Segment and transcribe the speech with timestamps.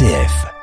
[0.00, 0.60] RCF.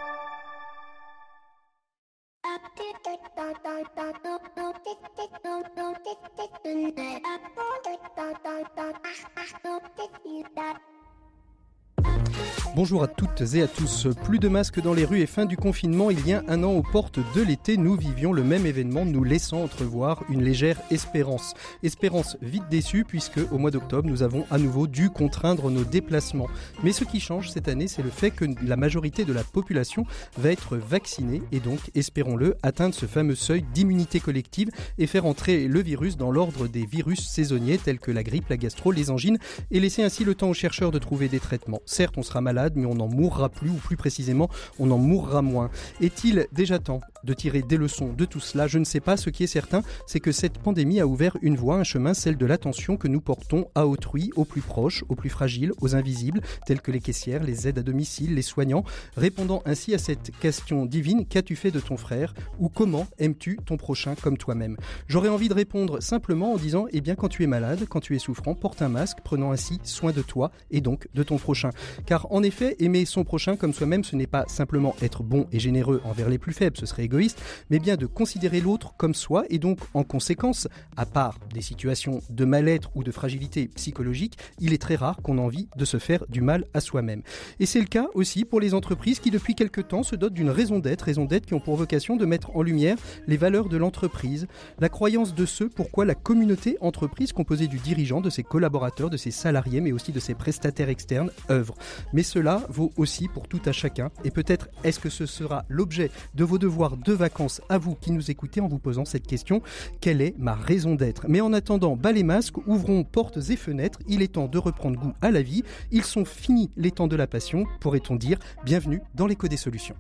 [12.78, 14.08] Bonjour à toutes et à tous.
[14.24, 16.12] Plus de masques dans les rues et fin du confinement.
[16.12, 19.24] Il y a un an aux portes de l'été, nous vivions le même événement, nous
[19.24, 21.56] laissant entrevoir une légère espérance.
[21.82, 26.50] Espérance vite déçue puisque au mois d'octobre, nous avons à nouveau dû contraindre nos déplacements.
[26.84, 30.06] Mais ce qui change cette année, c'est le fait que la majorité de la population
[30.38, 34.70] va être vaccinée et donc, espérons-le, atteindre ce fameux seuil d'immunité collective
[35.00, 38.58] et faire entrer le virus dans l'ordre des virus saisonniers tels que la grippe, la
[38.58, 39.40] gastro, les angines
[39.72, 41.82] et laisser ainsi le temps aux chercheurs de trouver des traitements.
[41.88, 44.50] Certes, on sera malade mais on n'en mourra plus, ou plus précisément,
[44.80, 45.70] on en mourra moins.
[46.02, 48.68] Est-il déjà temps de tirer des leçons de tout cela?
[48.68, 49.18] Je ne sais pas.
[49.18, 52.38] Ce qui est certain, c'est que cette pandémie a ouvert une voie, un chemin, celle
[52.38, 56.42] de l'attention que nous portons à autrui, aux plus proches, aux plus fragiles, aux invisibles,
[56.66, 58.84] tels que les caissières, les aides à domicile, les soignants,
[59.16, 62.34] répondant ainsi à cette question divine qu'as-tu fait de ton frère?
[62.60, 64.78] Ou comment aimes-tu ton prochain comme toi-même?
[65.08, 68.16] J'aurais envie de répondre simplement en disant eh bien quand tu es malade, quand tu
[68.16, 71.70] es souffrant, porte un masque, prenant ainsi soin de toi et donc de ton prochain.
[72.06, 75.46] Car en effet, effet, aimer son prochain comme soi-même, ce n'est pas simplement être bon
[75.52, 79.14] et généreux envers les plus faibles, ce serait égoïste, mais bien de considérer l'autre comme
[79.14, 84.38] soi et donc en conséquence, à part des situations de mal-être ou de fragilité psychologique,
[84.60, 87.22] il est très rare qu'on ait envie de se faire du mal à soi-même.
[87.60, 90.50] Et c'est le cas aussi pour les entreprises qui depuis quelque temps se dotent d'une
[90.50, 93.78] raison d'être, raison d'être qui ont pour vocation de mettre en lumière les valeurs de
[93.78, 94.48] l'entreprise,
[94.80, 99.18] la croyance de ceux pourquoi la communauté entreprise composée du dirigeant, de ses collaborateurs, de
[99.18, 101.76] ses salariés, mais aussi de ses prestataires externes œuvre.
[102.14, 104.10] Mais cela vaut aussi pour tout à chacun.
[104.24, 108.12] Et peut-être est-ce que ce sera l'objet de vos devoirs de vacances à vous qui
[108.12, 109.62] nous écoutez en vous posant cette question.
[110.02, 111.26] Quelle est ma raison d'être?
[111.28, 114.00] Mais en attendant, bas les masques, ouvrons portes et fenêtres.
[114.08, 115.64] Il est temps de reprendre goût à la vie.
[115.92, 118.40] Ils sont finis les temps de la passion, pourrait-on dire.
[118.64, 119.96] Bienvenue dans l'écho des solutions.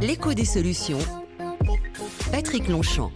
[0.00, 0.98] L'écho des solutions.
[2.30, 3.10] Patrick Longchamp.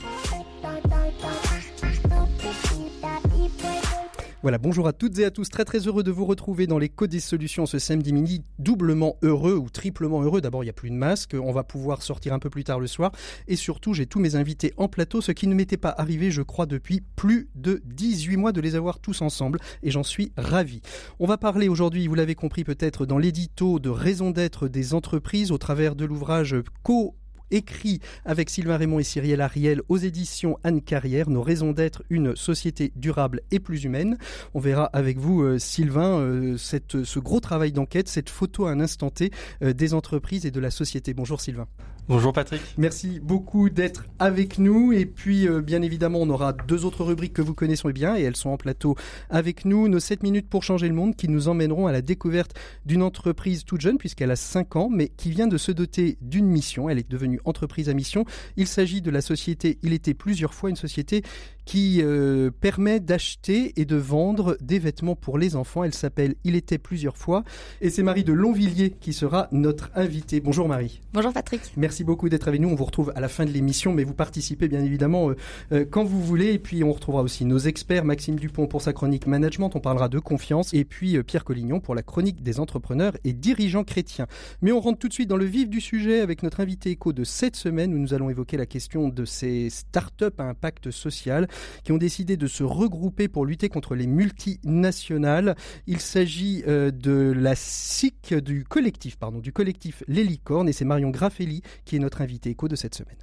[4.43, 5.51] Voilà, bonjour à toutes et à tous.
[5.51, 8.43] Très très heureux de vous retrouver dans les codes des solutions ce samedi midi.
[8.59, 10.41] Doublement heureux ou triplement heureux.
[10.41, 11.37] D'abord, il n'y a plus de masque.
[11.41, 13.13] On va pouvoir sortir un peu plus tard le soir.
[13.47, 16.43] Et surtout, j'ai tous mes invités en plateau, ce qui ne m'était pas arrivé, je
[16.43, 19.61] crois, depuis plus de 18 mois de les avoir tous ensemble.
[19.85, 20.81] Et j'en suis ravi.
[21.21, 25.53] On va parler aujourd'hui, vous l'avez compris peut-être, dans l'édito de raison d'être des entreprises
[25.53, 27.15] au travers de l'ouvrage Co
[27.53, 32.35] écrit avec Sylvain Raymond et Cyrielle Ariel aux éditions Anne Carrière, Nos raisons d'être, une
[32.35, 34.19] société durable et plus humaine.
[34.55, 38.73] On verra avec vous, euh, Sylvain, euh, cette, ce gros travail d'enquête, cette photo à
[38.73, 39.31] un instant T
[39.63, 41.15] euh, des entreprises et de la société.
[41.15, 41.67] Bonjour Sylvain.
[42.09, 42.61] Bonjour Patrick.
[42.79, 44.93] Merci beaucoup d'être avec nous.
[44.93, 48.35] Et puis, bien évidemment, on aura deux autres rubriques que vous connaissez bien et elles
[48.35, 48.97] sont en plateau
[49.31, 49.87] avec nous.
[49.87, 52.55] Nos 7 minutes pour changer le monde qui nous emmèneront à la découverte
[52.87, 56.47] d'une entreprise toute jeune puisqu'elle a 5 ans mais qui vient de se doter d'une
[56.47, 56.89] mission.
[56.89, 58.25] Elle est devenue entreprise à mission.
[58.57, 61.23] Il s'agit de la société Il était plusieurs fois une société
[61.65, 65.85] qui euh, permet d'acheter et de vendre des vêtements pour les enfants.
[65.85, 67.45] Elle s'appelle Il était plusieurs fois
[67.81, 70.41] et c'est Marie de Longvilliers qui sera notre invitée.
[70.41, 71.01] Bonjour Marie.
[71.13, 71.61] Bonjour Patrick.
[71.77, 72.69] Merci beaucoup d'être avec nous.
[72.69, 75.37] On vous retrouve à la fin de l'émission, mais vous participez bien évidemment euh,
[75.73, 76.53] euh, quand vous voulez.
[76.53, 80.09] Et puis on retrouvera aussi nos experts, Maxime Dupont pour sa chronique management, on parlera
[80.09, 84.27] de confiance, et puis Pierre Collignon pour la chronique des entrepreneurs et dirigeants chrétiens.
[84.63, 87.13] Mais on rentre tout de suite dans le vif du sujet avec notre invité écho
[87.13, 91.49] de cette semaine où nous allons évoquer la question de ces start-up à impact social
[91.83, 95.57] qui ont décidé de se regrouper pour lutter contre les multinationales.
[95.87, 100.85] Il s'agit euh, de la SIC, du collectif, pardon, du collectif Les Licornes, et c'est
[100.85, 103.17] Marion Graffelli qui est notre invité écho de cette semaine.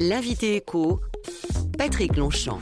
[0.00, 1.00] L'invité écho,
[1.78, 2.60] Patrick Longchamp.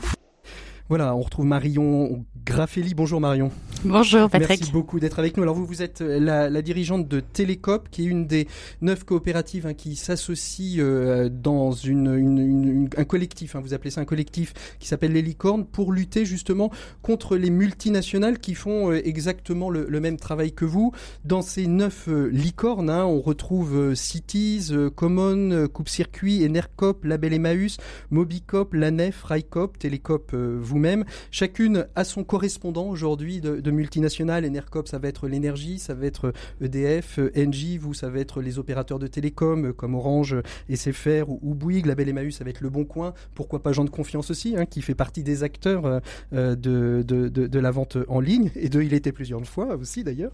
[0.89, 2.93] Voilà, on retrouve Marion Graffelli.
[2.93, 3.51] Bonjour Marion.
[3.89, 4.59] Bonjour Patrick.
[4.59, 5.43] Merci beaucoup d'être avec nous.
[5.43, 8.47] Alors vous, vous êtes euh, la, dirigeante de Télécop, qui est une des
[8.81, 14.05] neuf coopératives hein, qui s'associe euh, dans une, un collectif, hein, vous appelez ça un
[14.05, 16.69] collectif, qui s'appelle les licornes, pour lutter justement
[17.01, 20.91] contre les multinationales qui font euh, exactement le, même travail que vous.
[21.23, 27.77] Dans ces neuf licornes, hein, on retrouve Cities, Common, Coupe Circuit, Enercop, Label Emmaüs,
[28.11, 31.03] Mobicop, Lanef, Raicop, Télécop vous-même.
[31.31, 34.45] Chacune a son correspondant aujourd'hui de de multinationales.
[34.45, 38.41] Enercop, ça va être l'énergie, ça va être EDF, euh, Engie, vous, ça va être
[38.41, 40.35] les opérateurs de télécom euh, comme Orange,
[40.73, 41.85] SFR ou, ou Bouygues.
[41.85, 43.13] La Belle Emmaüs, ça va être Le Bon Coin.
[43.35, 46.01] Pourquoi pas Jean de Confiance aussi, hein, qui fait partie des acteurs
[46.33, 50.31] euh, de, la vente en ligne et de Il était plusieurs fois aussi d'ailleurs.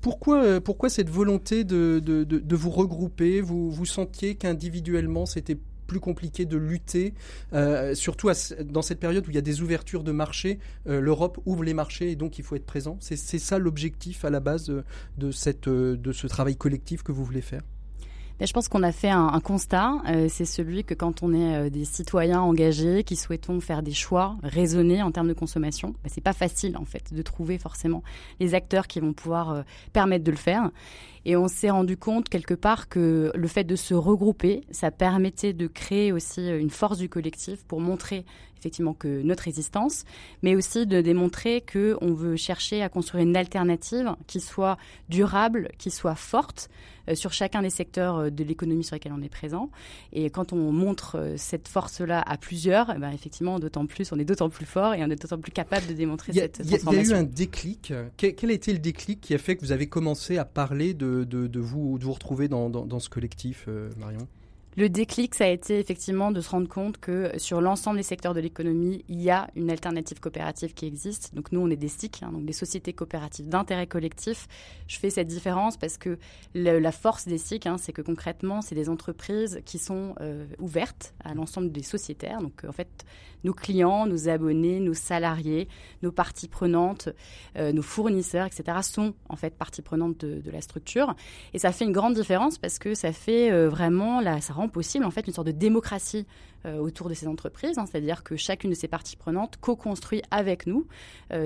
[0.00, 3.40] pourquoi, cette volonté de, de, vous regrouper?
[3.40, 5.58] Vous, vous sentiez qu'individuellement c'était
[5.94, 7.14] plus compliqué de lutter,
[7.94, 8.28] surtout
[8.64, 10.58] dans cette période où il y a des ouvertures de marché.
[10.86, 12.96] L'Europe ouvre les marchés et donc il faut être présent.
[13.00, 14.72] C'est ça l'objectif à la base
[15.18, 17.62] de, cette, de ce travail collectif que vous voulez faire?
[18.40, 21.70] Je pense qu'on a fait un, constat, euh, c'est celui que quand on est euh,
[21.70, 26.20] des citoyens engagés qui souhaitons faire des choix raisonnés en termes de consommation, bah, c'est
[26.20, 28.02] pas facile en fait de trouver forcément
[28.40, 29.62] les acteurs qui vont pouvoir euh,
[29.92, 30.70] permettre de le faire.
[31.26, 35.52] Et on s'est rendu compte quelque part que le fait de se regrouper, ça permettait
[35.52, 38.24] de créer aussi une force du collectif pour montrer
[38.64, 40.04] effectivement que notre résistance,
[40.42, 44.78] mais aussi de démontrer que on veut chercher à construire une alternative qui soit
[45.10, 46.70] durable, qui soit forte
[47.08, 49.70] euh, sur chacun des secteurs euh, de l'économie sur lesquels on est présent.
[50.12, 54.18] Et quand on montre euh, cette force-là à plusieurs, eh ben effectivement, d'autant plus, on
[54.18, 56.92] est d'autant plus fort et on est d'autant plus capable de démontrer cette transformation.
[56.92, 57.92] Il y a eu un déclic.
[58.16, 61.13] Quel, a été le déclic qui a fait que vous avez commencé à parler de,
[61.24, 63.68] de, vous, de vous retrouver dans, dans, ce collectif,
[63.98, 64.26] Marion?
[64.76, 68.34] Le déclic, ça a été effectivement de se rendre compte que sur l'ensemble des secteurs
[68.34, 71.34] de l'économie, il y a une alternative coopérative qui existe.
[71.34, 74.48] Donc nous, on est des STIC, hein, donc des sociétés coopératives d'intérêt collectif.
[74.88, 76.18] Je fais cette différence parce que
[76.54, 81.14] la force des STIC, hein, c'est que concrètement, c'est des entreprises qui sont euh, ouvertes
[81.22, 82.40] à l'ensemble des sociétaires.
[82.40, 83.04] Donc en fait,
[83.44, 85.68] nos clients, nos abonnés, nos salariés,
[86.02, 87.10] nos parties prenantes,
[87.56, 91.14] euh, nos fournisseurs, etc., sont en fait parties prenantes de, la structure.
[91.52, 94.63] Et ça fait une grande différence parce que ça fait euh, vraiment, là, ça rend
[94.68, 96.26] possible en fait une sorte de démocratie
[96.66, 97.86] euh, autour de ces entreprises, hein.
[97.86, 100.86] c'est-à-dire que chacune de ces parties prenantes co-construit avec nous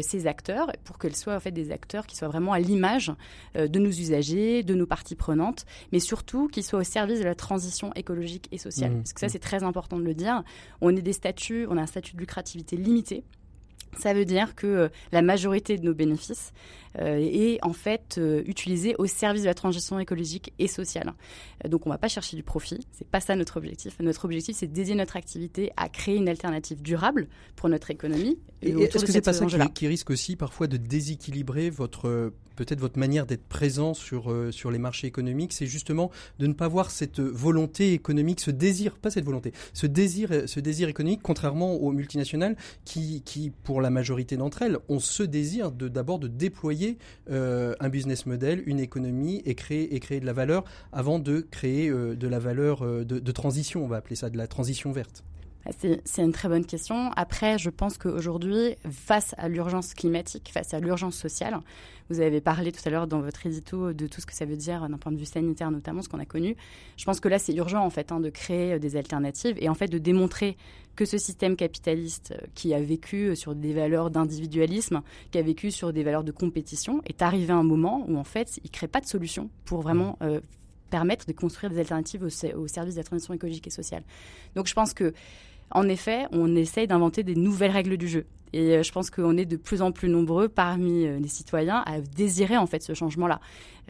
[0.01, 3.13] ces acteurs pour qu'elles soient en fait des acteurs qui soient vraiment à l'image
[3.55, 7.35] de nos usagers, de nos parties prenantes, mais surtout qui soient au service de la
[7.35, 8.93] transition écologique et sociale.
[8.93, 8.99] Mmh.
[8.99, 9.31] Parce que ça, mmh.
[9.31, 10.43] c'est très important de le dire.
[10.81, 13.25] On est des statuts, on a statut de lucrativité limité.
[13.97, 16.53] Ça veut dire que euh, la majorité de nos bénéfices
[16.99, 21.13] euh, est en fait euh, utilisée au service de la transition écologique et sociale.
[21.69, 23.99] donc on ne va pas chercher du profit, c'est pas ça notre objectif.
[24.01, 28.39] Notre objectif c'est de dédier notre activité à créer une alternative durable pour notre économie.
[28.63, 32.81] Et, est-ce que c'est pas ça qui, qui, risque aussi parfois de déséquilibrer votre peut-être
[32.81, 36.11] votre manière d'être présent sur, euh, sur les marchés économiques, c'est justement
[36.41, 40.59] de ne pas voir cette volonté économique, ce désir, pas cette volonté, ce désir, ce
[40.59, 45.71] désir économique, contrairement aux multinationales qui, qui pour la majorité d'entre elles, ont ce désir
[45.71, 46.99] d'abord de déployer
[47.31, 51.47] euh, un business model, une économie et créer, et créer de la valeur avant de
[51.49, 55.23] créer euh, de la valeur de transition, on va appeler ça de la transition verte.
[55.77, 57.11] C'est une très bonne question.
[57.17, 61.59] Après, je pense qu'aujourd'hui, face à l'urgence climatique, face à l'urgence sociale,
[62.09, 64.57] vous avez parlé tout à l'heure dans votre édito de tout ce que ça veut
[64.57, 66.57] dire d'un point de vue sanitaire, notamment ce qu'on a connu.
[66.97, 69.69] Je pense que là, c'est urgent en fait hein, de créer euh, des alternatives et
[69.69, 70.57] en fait de démontrer
[70.97, 75.71] que ce système capitaliste euh, qui a vécu sur des valeurs d'individualisme, qui a vécu
[75.71, 78.89] sur des valeurs de compétition, est arrivé à un moment où en fait, il crée
[78.89, 80.25] pas de solution pour vraiment mmh.
[80.25, 80.41] euh,
[80.89, 84.03] permettre de construire des alternatives au, au, service de la transition écologique et sociale.
[84.55, 85.13] Donc je pense que
[85.71, 88.27] en effet, on essaye d'inventer des nouvelles règles du jeu.
[88.53, 91.83] Et euh, je pense qu'on est de plus en plus nombreux parmi euh, les citoyens
[91.87, 93.41] à désirer en fait ce changement-là.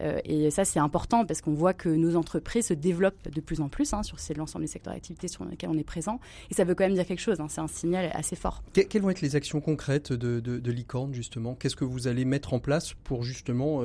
[0.01, 3.59] Euh, et ça, c'est important parce qu'on voit que nos entreprises se développent de plus
[3.59, 6.19] en plus hein, sur l'ensemble des secteurs d'activité sur lesquels on est présent.
[6.49, 7.41] Et ça veut quand même dire quelque chose.
[7.41, 7.47] Hein.
[7.49, 8.63] c'est un signal assez fort.
[8.73, 11.55] quelles vont être les actions concrètes de, de, Licorne justement?
[11.55, 13.81] Qu'est-ce que vous allez mettre en place pour justement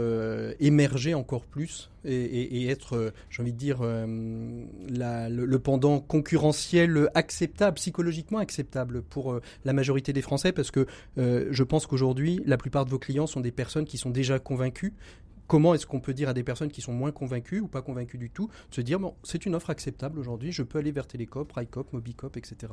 [0.60, 9.02] émerger encore plus et, être, j'ai envie de dire, le, pendant concurrentiel acceptable, psychologiquement acceptable
[9.02, 10.52] pour la majorité des Français?
[10.70, 10.86] Que
[11.18, 14.38] euh, je pense qu'aujourd'hui, la plupart de vos clients sont des personnes qui sont déjà
[14.38, 14.92] convaincues
[15.46, 18.18] comment est-ce qu'on peut dire à des personnes qui sont moins convaincues ou pas convaincues
[18.18, 21.06] du tout, de se dire, bon, c'est une offre acceptable aujourd'hui, je peux aller vers
[21.06, 22.72] Télécop, Rycop, Mobicop, etc.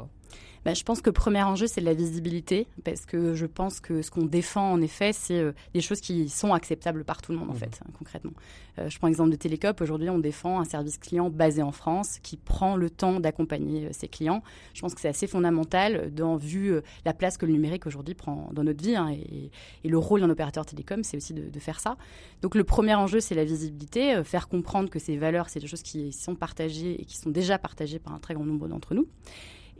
[0.63, 4.01] Ben, je pense que le premier enjeu, c'est la visibilité, parce que je pense que
[4.01, 7.39] ce qu'on défend, en effet, c'est euh, des choses qui sont acceptables par tout le
[7.39, 7.57] monde, en mmh.
[7.57, 8.33] fait, hein, concrètement.
[8.77, 9.81] Euh, je prends l'exemple de Télécop.
[9.81, 13.89] Aujourd'hui, on défend un service client basé en France qui prend le temps d'accompagner euh,
[13.91, 14.43] ses clients.
[14.73, 16.75] Je pense que c'est assez fondamental, dans, vu
[17.05, 19.51] la place que le numérique aujourd'hui prend dans notre vie, hein, et,
[19.83, 21.97] le rôle d'un opérateur télécom, c'est aussi de, de, faire ça.
[22.41, 25.67] Donc, le premier enjeu, c'est la visibilité, euh, faire comprendre que ces valeurs, c'est des
[25.67, 28.93] choses qui sont partagées et qui sont déjà partagées par un très grand nombre d'entre
[28.93, 29.07] nous.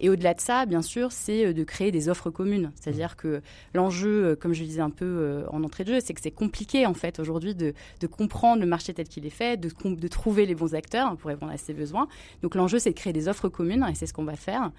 [0.01, 2.71] Et au-delà de ça, bien sûr, c'est euh, de créer des offres communes.
[2.75, 3.41] C'est-à-dire que
[3.73, 6.31] l'enjeu, euh, comme je le disais un peu en entrée de jeu, c'est que c'est
[6.31, 7.73] compliqué en fait aujourd'hui de,
[8.07, 11.57] comprendre le marché tel qu'il est fait, de, trouver les bons acteurs pour répondre à
[11.57, 12.07] ses besoins.
[12.41, 14.71] Donc l'enjeu, c'est de créer des offres communes et c'est ce qu'on va faire.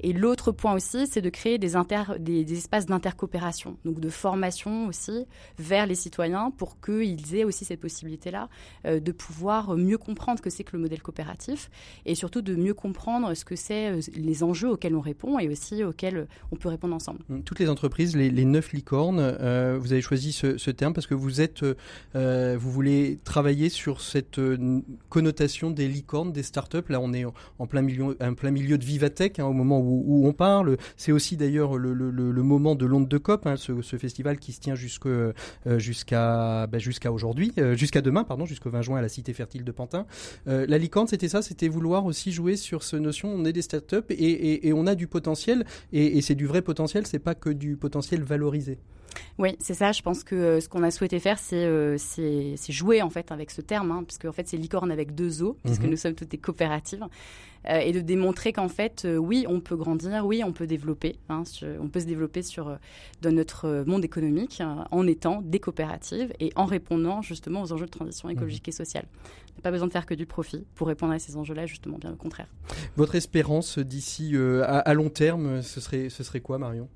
[0.00, 5.26] Et l'autre point aussi, c'est de créer des, espaces d'intercoopération, donc de formation aussi
[5.58, 8.48] vers les citoyens pour qu'ils aient aussi cette possibilité-là
[8.86, 11.70] euh, de pouvoir mieux comprendre ce que c'est que le modèle coopératif
[12.04, 15.38] et surtout de mieux comprendre ce que c'est euh, les enjeux enjeux auxquels on répond
[15.38, 17.20] et aussi auxquels on peut répondre ensemble.
[17.30, 19.20] Hum, toutes les entreprises, les, neuf licornes,
[19.78, 21.64] vous avez choisi ce, terme parce que vous êtes,
[22.14, 24.40] vous voulez travailler sur cette
[25.08, 26.88] connotation des licornes, des startups.
[26.88, 27.24] Là, on est
[27.58, 30.76] en plein milieu, en plein milieu de Vivatech hein, au moment où, on parle.
[30.96, 31.92] C'est aussi d'ailleurs le,
[32.42, 35.32] moment de l'onde de COP, hein, ce, festival qui se tient jusqu'à
[36.66, 40.06] bah, jusqu'à aujourd'hui, jusqu'à demain, pardon, jusqu'au 20 juin à la Cité Fertile de Pantin.
[40.46, 43.28] la licorne, c'était ça, c'était vouloir aussi jouer sur cette notion.
[43.34, 47.06] On est des startups et, on a du potentiel et, et c'est du vrai potentiel,
[47.06, 48.78] c'est pas que du potentiel valorisé.
[49.38, 49.92] Oui, c'est ça.
[49.92, 51.96] Je pense que euh, ce qu'on a souhaité faire, c'est euh,
[52.68, 55.56] jouer en fait avec ce terme, hein, puisque en fait c'est licorne avec deux os,
[55.64, 55.90] puisque mhm.
[55.90, 57.04] nous sommes toutes des coopératives,
[57.68, 61.42] euh, et de démontrer qu'en fait, oui, on peut grandir, oui, on peut développer, hein,
[61.80, 62.78] on peut se développer sur
[63.22, 67.86] dans notre monde économique hein, en étant des coopératives et en répondant justement aux enjeux
[67.86, 69.06] de transition écologique et sociale.
[69.52, 71.96] On n'a pas besoin de faire que du profit pour répondre à ces enjeux-là, justement,
[71.96, 72.48] bien au contraire.
[72.96, 76.88] Votre espérance d'ici à, à, long terme, ce serait, ce serait quoi, Marion?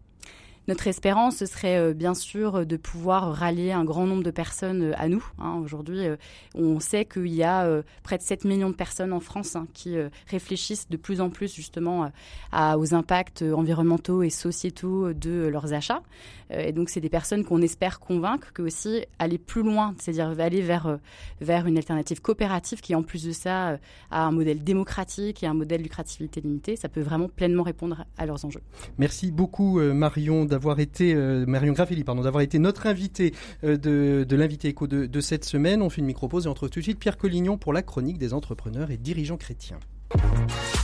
[0.68, 4.82] Notre espérance, ce serait euh, bien sûr de pouvoir rallier un grand nombre de personnes
[4.82, 5.24] euh, à nous.
[5.38, 5.60] Hein.
[5.64, 6.16] Aujourd'hui, euh,
[6.54, 7.66] on sait qu'il y a
[8.02, 9.96] près de 7 millions de personnes en France hein, qui
[10.26, 12.10] réfléchissent de plus en plus justement
[12.52, 16.02] aux impacts environnementaux et sociétaux de leurs achats.
[16.50, 20.60] et donc, c'est des personnes qu'on espère convaincre que aussi aller plus loin, c'est-à-dire aller
[20.60, 20.98] vers,
[21.40, 23.78] vers une alternative coopérative qui, en plus de ça,
[24.10, 28.26] a un modèle démocratique et un modèle lucrativité limitée, ça peut vraiment pleinement répondre à
[28.26, 28.62] leurs enjeux.
[28.98, 34.26] Merci beaucoup Marion d'avoir été, euh, Marion Graffelli, pardon, d'avoir été notre invité euh, de,
[34.28, 35.82] de l'invité éco de, de, cette semaine.
[35.82, 38.18] On fait une micro-pause et on retrouve tout de suite Pierre Collignon pour la chronique
[38.18, 39.78] des entrepreneurs et dirigeants chrétiens.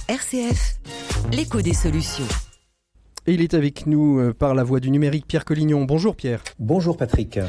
[0.07, 0.79] RCF,
[1.33, 2.29] l'écho des solutions.
[3.27, 5.85] Et il est avec nous euh, par la voix du numérique Pierre Collignon.
[5.85, 6.45] Bonjour Pierre.
[6.61, 7.41] Bonjour Patrick.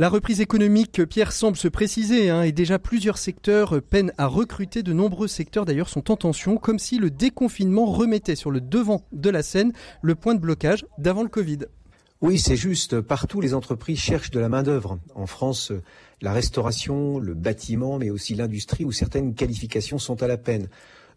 [0.00, 4.82] La reprise économique, Pierre, semble se préciser hein, et déjà plusieurs secteurs peinent à recruter.
[4.82, 9.02] De nombreux secteurs d'ailleurs sont en tension, comme si le déconfinement remettait sur le devant
[9.12, 11.66] de la scène le point de blocage d'avant le Covid.
[12.22, 13.02] Oui, c'est juste.
[13.02, 14.98] Partout, les entreprises cherchent de la main-d'œuvre.
[15.14, 15.70] En France,
[16.22, 20.68] la restauration, le bâtiment, mais aussi l'industrie où certaines qualifications sont à la peine.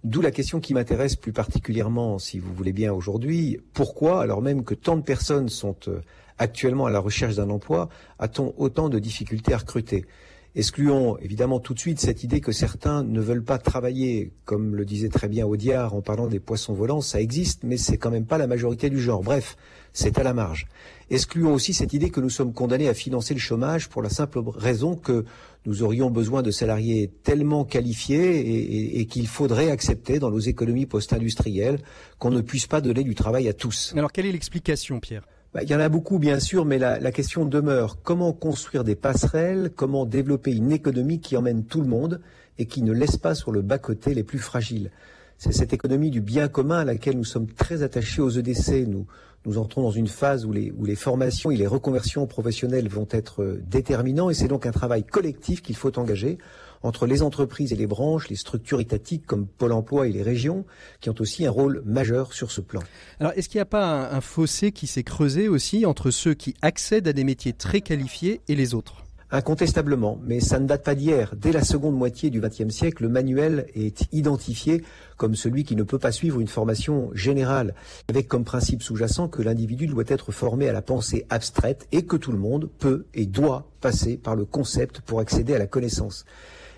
[0.04, 3.62] D'où la question qui m'intéresse plus particulièrement, si vous voulez bien, aujourd'hui.
[3.74, 6.02] Pourquoi, alors même que tant de personnes sont euh,
[6.38, 10.06] actuellement à la recherche d'un emploi, a-t-on autant de difficultés à recruter?
[10.56, 14.86] Excluons évidemment tout de suite cette idée que certains ne veulent pas travailler, comme le
[14.86, 18.28] disait très bien Audiard en parlant des poissons volants, ça existe, mais c'est quand même
[18.28, 19.24] pas la majorité du genre.
[19.24, 19.56] Bref,
[19.94, 20.68] c'est à la marge.
[21.10, 24.42] Excluons aussi cette idée que nous sommes condamnés à financer le chômage pour la simple
[24.46, 25.26] raison que
[25.66, 31.80] nous aurions besoin de salariés tellement qualifiés et, qu'il faudrait accepter dans nos économies post-industrielles
[32.20, 33.92] qu'on ne puisse pas donner du travail à tous.
[33.98, 35.24] Alors quelle est l'explication, Pierre?
[35.62, 39.72] Il y en a beaucoup, bien sûr, mais la, question demeure comment construire des passerelles,
[39.76, 42.22] comment développer une économie qui emmène tout le monde
[42.58, 44.90] et qui ne laisse pas sur le bas-côté les plus fragiles?
[45.38, 48.88] C'est cette économie du bien commun à laquelle nous sommes très attachés aux EDC.
[48.88, 49.06] Nous,
[49.46, 53.08] nous entrons dans une phase où les, où les formations et les reconversions professionnelles vont
[53.12, 56.38] être euh, déterminants et c'est donc un travail collectif qu'il faut engager
[56.84, 60.66] entre les entreprises et les branches, les structures étatiques comme Pôle emploi et les régions,
[61.00, 62.82] qui ont aussi un rôle majeur sur ce plan.
[63.20, 66.56] Alors, est-ce qu'il n'y a pas un, fossé qui s'est creusé aussi entre ceux qui
[66.62, 69.04] accèdent à des métiers très qualifiés et les autres?
[69.32, 71.34] Incontestablement, mais ça ne date pas d'hier.
[71.36, 74.84] Dès la seconde moitié du XXe siècle, le manuel est identifié
[75.18, 77.74] comme celui qui ne peut pas suivre une formation générale,
[78.10, 82.16] avec comme principe sous-jacent que l'individu doit être formé à la pensée abstraite et que
[82.16, 86.26] tout le monde peut et doit passer par le concept pour accéder à la connaissance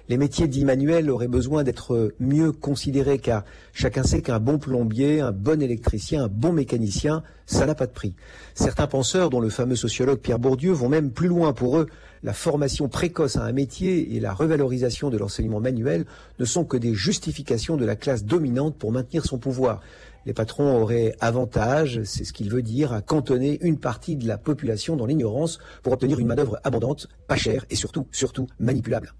[0.08, 3.44] les métiers dits manuels auraient besoin d'être mieux considérés car
[3.74, 7.92] chacun sait qu'un bon plombier, un bon électricien, un bon mécanicien, ça n'a pas de
[7.92, 8.16] prix.
[8.54, 11.88] Certains penseurs, dont le fameux sociologue Pierre Bourdieu, vont même plus loin pour eux.
[12.24, 16.06] La formation précoce à un métier et la revalorisation de l'enseignement manuel
[16.40, 19.82] ne sont que des justifications de la classe dominante pour maintenir son pouvoir
[20.26, 24.38] les patrons auraient avantage, c'est ce qu'il veut dire, à cantonner une partie de la
[24.38, 29.14] population dans l'ignorance pour obtenir une main-d'œuvre abondante, pas chère et surtout, surtout manipulable.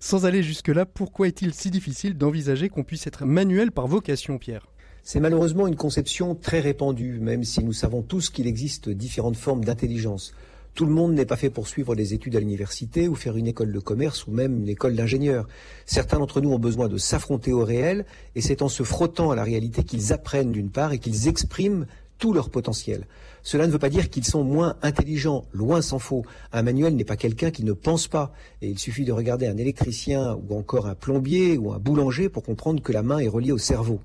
[0.00, 4.66] Sans aller jusque-là, pourquoi est-il si difficile d'envisager qu'on puisse être manuel par vocation, Pierre?
[5.02, 9.64] C'est malheureusement une conception très répandue, même si nous savons tous qu'il existe différentes formes
[9.64, 10.34] d'intelligence.
[10.74, 13.46] Tout le monde n'est pas fait pour suivre des études à l'université ou faire une
[13.46, 15.48] école de commerce ou même une école d'ingénieur.
[15.86, 19.36] Certains d'entre nous ont besoin de s'affronter au réel et c'est en se frottant à
[19.36, 21.86] la réalité qu'ils apprennent d'une part et qu'ils expriment
[22.18, 23.06] tout leur potentiel.
[23.46, 26.24] Cela ne veut pas dire qu'ils sont moins intelligents, loin s'en faut.
[26.52, 28.32] Un manuel n'est pas quelqu'un qui ne pense pas.
[28.60, 32.42] Et il suffit de regarder un électricien ou encore un plombier ou un boulanger pour
[32.42, 34.00] comprendre que la main est reliée au cerveau.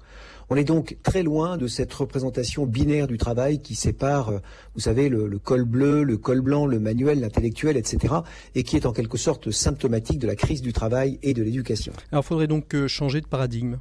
[0.51, 4.39] On est donc très loin de cette représentation binaire du travail qui sépare, euh,
[4.75, 8.13] vous savez, le, col bleu, le col blanc, le manuel, l'intellectuel, etc.,
[8.53, 11.93] et qui est en quelque sorte symptomatique de la crise du travail et de l'éducation.
[12.11, 13.77] Alors, faudrait donc euh, changer de paradigme.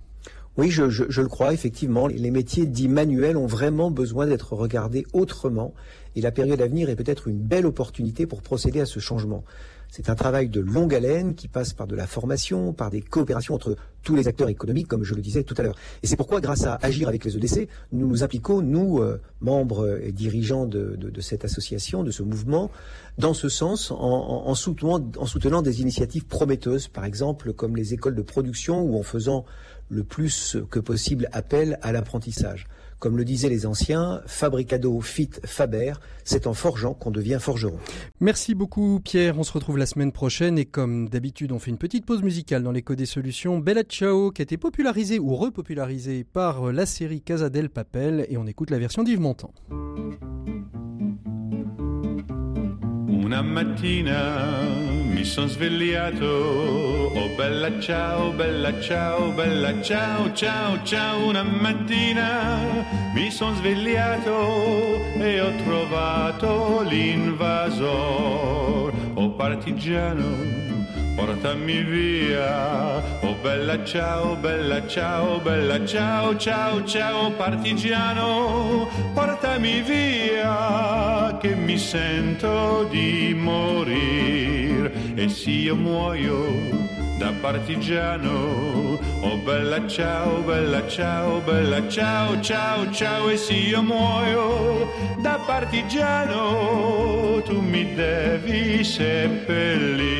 [0.57, 2.07] Oui, je, je, le crois, effectivement.
[2.07, 5.75] Les métiers dits manuels ont vraiment besoin d'être regardés autrement.
[6.16, 9.45] Et la période à venir est peut-être une belle opportunité pour procéder à ce changement.
[9.90, 13.54] C'est un travail de longue haleine qui passe par de la formation, par des coopérations
[13.54, 15.75] entre tous les acteurs économiques, comme je le disais tout à l'heure.
[16.04, 19.99] Et c'est pourquoi, grâce à Agir avec les EDC, nous nous impliquons, nous, euh, membres
[20.00, 22.71] et dirigeants de, cette association, de ce mouvement,
[23.19, 28.14] dans ce sens, en, soutenant, en soutenant des initiatives prometteuses, par exemple, comme les écoles
[28.14, 29.45] de production, ou en faisant
[29.90, 32.66] le plus que possible appel à l'apprentissage.
[33.00, 37.78] Comme le disaient les anciens, fabricado fit faber, c'est en forgeant qu'on devient forgeron.
[38.20, 41.78] Merci beaucoup Pierre, on se retrouve la semaine prochaine et comme d'habitude on fait une
[41.78, 43.59] petite pause musicale dans l'écho des solutions.
[43.59, 48.37] Bella Ciao qui a été popularisée ou repopularisée par la série Casa del Papel et
[48.37, 49.54] on écoute la version d'Yves Montand.
[53.23, 54.65] Una mattina
[55.05, 56.25] mi son svegliato,
[57.15, 61.29] oh bella ciao, bella ciao, bella ciao, ciao, ciao.
[61.29, 62.59] Una mattina
[63.12, 68.11] mi son svegliato e ho trovato l'invasor,
[69.15, 70.71] oh partigiano
[71.14, 73.02] portami via.
[73.23, 82.87] Oh bella ciao, bella ciao, bella ciao, ciao, ciao partigiano, portami via che mi sento
[82.90, 86.89] di morire e se io muoio
[87.21, 88.99] da partigiano.
[89.21, 94.89] Oh bella ciao, bella ciao, bella ciao, ciao, ciao e se io muoio
[95.21, 100.19] da partigiano tu mi devi seppellir,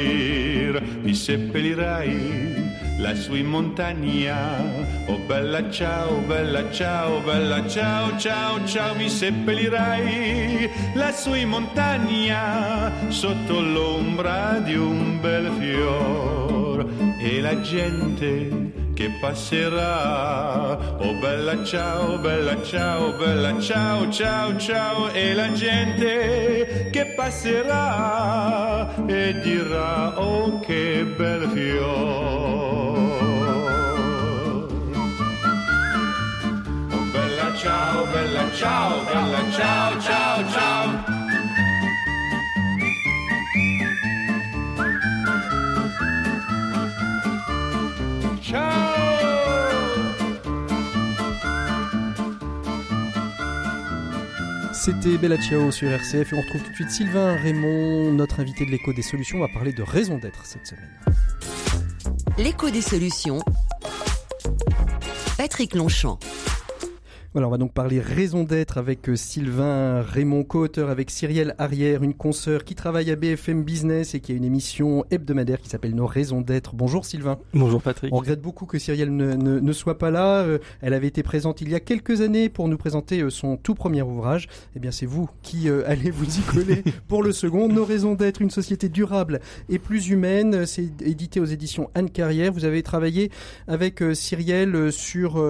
[1.01, 4.63] mi seppellirai lassù in montagna.
[5.07, 13.59] Oh bella ciao, bella ciao, bella ciao, ciao, ciao, mi seppellirai lassù in montagna sotto
[13.59, 16.40] l'ombra di un bel fiore
[17.23, 20.77] e la gente che passerà.
[20.99, 25.11] Oh bella ciao, bella ciao, bella ciao, ciao, ciao.
[25.13, 31.89] E la gente che passerà e dirà oh che bel fiore.
[36.91, 41.10] Oh bella ciao, bella ciao, bella ciao, ciao, ciao.
[54.83, 58.65] C'était Bella Ciao sur RCF et on retrouve tout de suite Sylvain Raymond, notre invité
[58.65, 59.37] de l'écho des solutions.
[59.37, 60.89] On va parler de raison d'être cette semaine.
[62.39, 63.41] L'écho des solutions.
[65.37, 66.19] Patrick Longchamp.
[67.33, 72.03] Voilà, on va donc parler raison d'être avec euh, Sylvain Raymond, co-auteur avec Cyrielle Arrière,
[72.03, 75.95] une consoeur qui travaille à BFM Business et qui a une émission hebdomadaire qui s'appelle
[75.95, 76.75] Nos raisons d'être.
[76.75, 77.39] Bonjour Sylvain.
[77.55, 78.13] Bonjour Patrick.
[78.13, 80.43] On regrette beaucoup que Cyrielle ne, ne, soit pas là.
[80.43, 83.57] Euh, elle avait été présente il y a quelques années pour nous présenter euh, son
[83.57, 84.49] tout premier ouvrage.
[84.75, 87.69] Eh bien, c'est vous qui allez vous y coller pour le second.
[87.69, 89.39] Nos raisons d'être, une société durable
[89.69, 90.67] et plus humaine.
[90.67, 92.53] C'est édité aux éditions Anne Carrière.
[92.53, 93.31] Vous avez travaillé
[93.69, 95.41] avec Cyrielle sur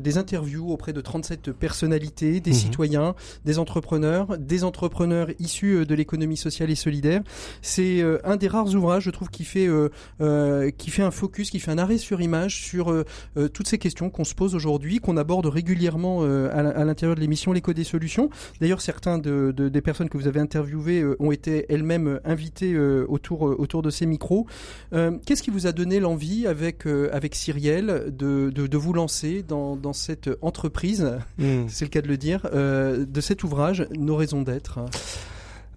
[0.00, 2.56] des interviews auprès de 30 cette personnalité, des mhm.
[2.56, 7.22] citoyens, des entrepreneurs, des entrepreneurs issus euh, de l'économie sociale et solidaire.
[7.62, 11.50] C'est euh, un des rares ouvrages, je trouve, qui fait euh, qui fait un focus,
[11.50, 13.04] qui fait un arrêt sur image sur
[13.52, 17.72] toutes ces questions qu'on se pose aujourd'hui, qu'on aborde régulièrement à l'intérieur de l'émission L'écho
[17.72, 18.28] des solutions.
[18.60, 23.82] D'ailleurs, certains de, des personnes que vous avez interviewées ont été elles-mêmes invitées autour autour
[23.82, 24.46] de ces micros.
[24.92, 29.76] Qu'est-ce qui vous a donné l'envie avec avec Cyrielle de, de, de vous lancer dans,
[29.76, 31.13] dans cette entreprise?
[31.38, 31.66] Hmm.
[31.68, 34.80] c'est le cas de le dire, euh, de cet ouvrage, Nos raisons d'être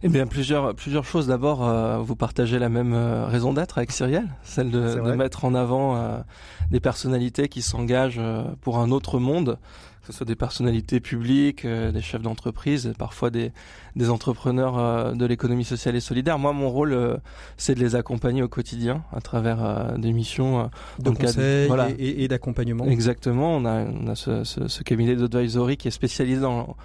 [0.03, 1.27] eh bien, plusieurs, plusieurs choses.
[1.27, 5.45] D'abord, euh, vous partagez la même euh, raison d'être avec Cyrielle, celle de, de mettre
[5.45, 6.23] en avant
[6.71, 8.21] des personnalités qui s'engagent
[8.61, 9.57] pour un autre monde,
[10.01, 13.51] que ce soit des personnalités publiques, des chefs d'entreprise, parfois des,
[13.95, 16.39] des entrepreneurs de l'économie sociale et solidaire.
[16.39, 17.19] Moi, mon rôle,
[17.57, 21.89] c'est de les accompagner au quotidien à travers des missions de conseil voilà.
[21.97, 22.85] et, et d'accompagnement.
[22.85, 23.55] Exactement.
[23.55, 26.75] On a, on a ce, ce, ce cabinet d'advisory qui est spécialisé dans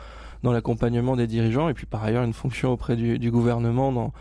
[0.42, 4.12] dans l'accompagnement des dirigeants et puis par ailleurs une fonction auprès du, gouvernement dans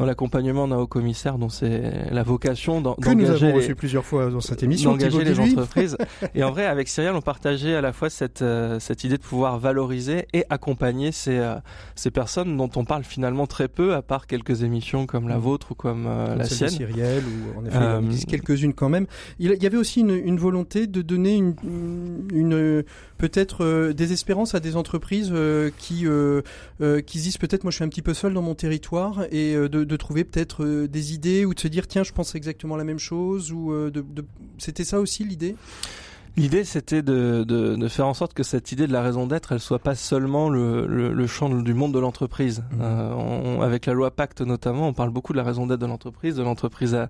[0.00, 4.30] dans l'accompagnement d'un haut commissaire dont c'est la vocation d'engager nous avons reçu plusieurs fois
[4.30, 5.98] dans cette émission d'engager les entreprises.
[6.34, 9.22] Et en vrai avec Cyrielle on partageait à la fois cette euh, cette idée de
[9.22, 11.56] pouvoir valoriser et accompagner ces euh,
[11.96, 15.40] ces personnes dont on parle finalement très peu à part quelques émissions comme la mm.
[15.40, 16.70] vôtre ou comme, euh, la sienne.
[16.70, 19.06] Cyrielle ou en effet quelques-unes quand même.
[19.38, 21.54] Il y avait aussi une, une volonté de donner une,
[22.32, 22.84] une
[23.18, 25.30] peut-être des espérances à des entreprises
[25.76, 26.06] qui
[27.06, 29.89] qui disent peut-être moi je suis un petit peu seul dans mon territoire et de
[29.89, 32.84] de trouver peut-être euh, des idées ou de se dire tiens je pense exactement la
[32.84, 34.04] même chose ou euh, de,
[34.58, 35.56] c'était ça aussi l'idée?
[36.36, 39.52] L'idée, c'était de, de, de, faire en sorte que cette idée de la raison d'être,
[39.52, 42.60] elle soit pas seulement le, le, le champ du monde de l'entreprise.
[42.70, 42.80] Mmh.
[42.80, 46.36] Euh, avec la loi Pacte notamment, on parle beaucoup de la raison d'être de l'entreprise,
[46.36, 47.08] de l'entreprise à,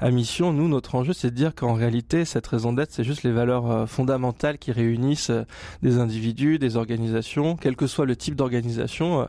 [0.00, 0.52] à, mission.
[0.52, 3.70] Nous, notre enjeu, c'est de dire qu'en réalité, cette raison d'être, c'est juste les valeurs
[3.70, 5.44] euh, fondamentales qui réunissent euh,
[5.82, 9.24] des individus, des organisations, quel que soit le type d'organisation, euh,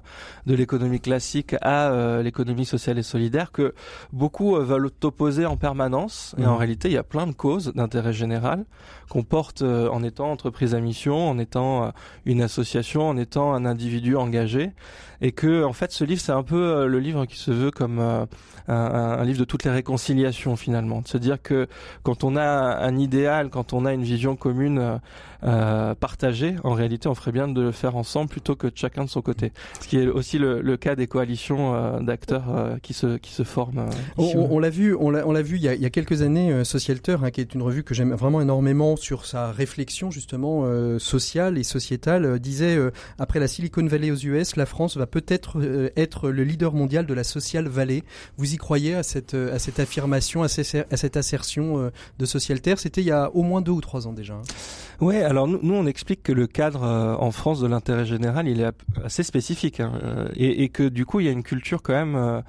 [0.45, 3.73] de l'économie classique à l'économie sociale et solidaire, que
[4.11, 6.35] beaucoup veulent opposer en permanence.
[6.37, 6.57] Et en mmh.
[6.57, 8.65] réalité, il y a plein de causes d'intérêt général
[9.09, 11.89] qu'on porte euh, en étant entreprise à mission, en étant euh,
[12.25, 14.71] une association, en étant un individu engagé,
[15.21, 17.71] et que en fait ce livre c'est un peu euh, le livre qui se veut
[17.71, 18.27] comme un,
[18.67, 21.67] un, livre de toutes les réconciliations finalement, de se dire que
[22.03, 24.99] quand on a un idéal, quand on a une vision commune
[25.43, 29.03] euh, partagée, en réalité on ferait bien de le faire ensemble plutôt que de chacun
[29.03, 29.51] de son côté.
[29.81, 33.43] Ce qui est aussi le, le cas des coalitions euh, d'acteurs qui se qui se
[33.43, 33.89] forment.
[34.17, 35.89] on, on l'a vu, on l'a on l'a vu il y, a, il y a
[35.89, 40.11] quelques années, Socialter, hein, qui est une revue que j'aime vraiment énormément sur sa réflexion
[40.11, 44.65] justement euh, sociale et sociétale, euh, disait euh, après la Silicon Valley aux US, la
[44.65, 45.57] France va peut-être
[45.95, 48.03] être le leader mondial de la Social Valley.
[48.37, 53.01] Vous y croyez à cette, à cette affirmation, à, à cette assertion de Socialter C'était
[53.01, 54.33] il y a au moins deux ou trois ans déjà.
[54.35, 54.41] Hein.
[55.01, 58.61] Ouais, alors nous, nous, on explique que le cadre en France de l'intérêt général, il
[58.61, 58.71] est
[59.03, 59.91] assez spécifique hein,
[60.35, 62.43] et, et, que du coup, il y a une culture quand même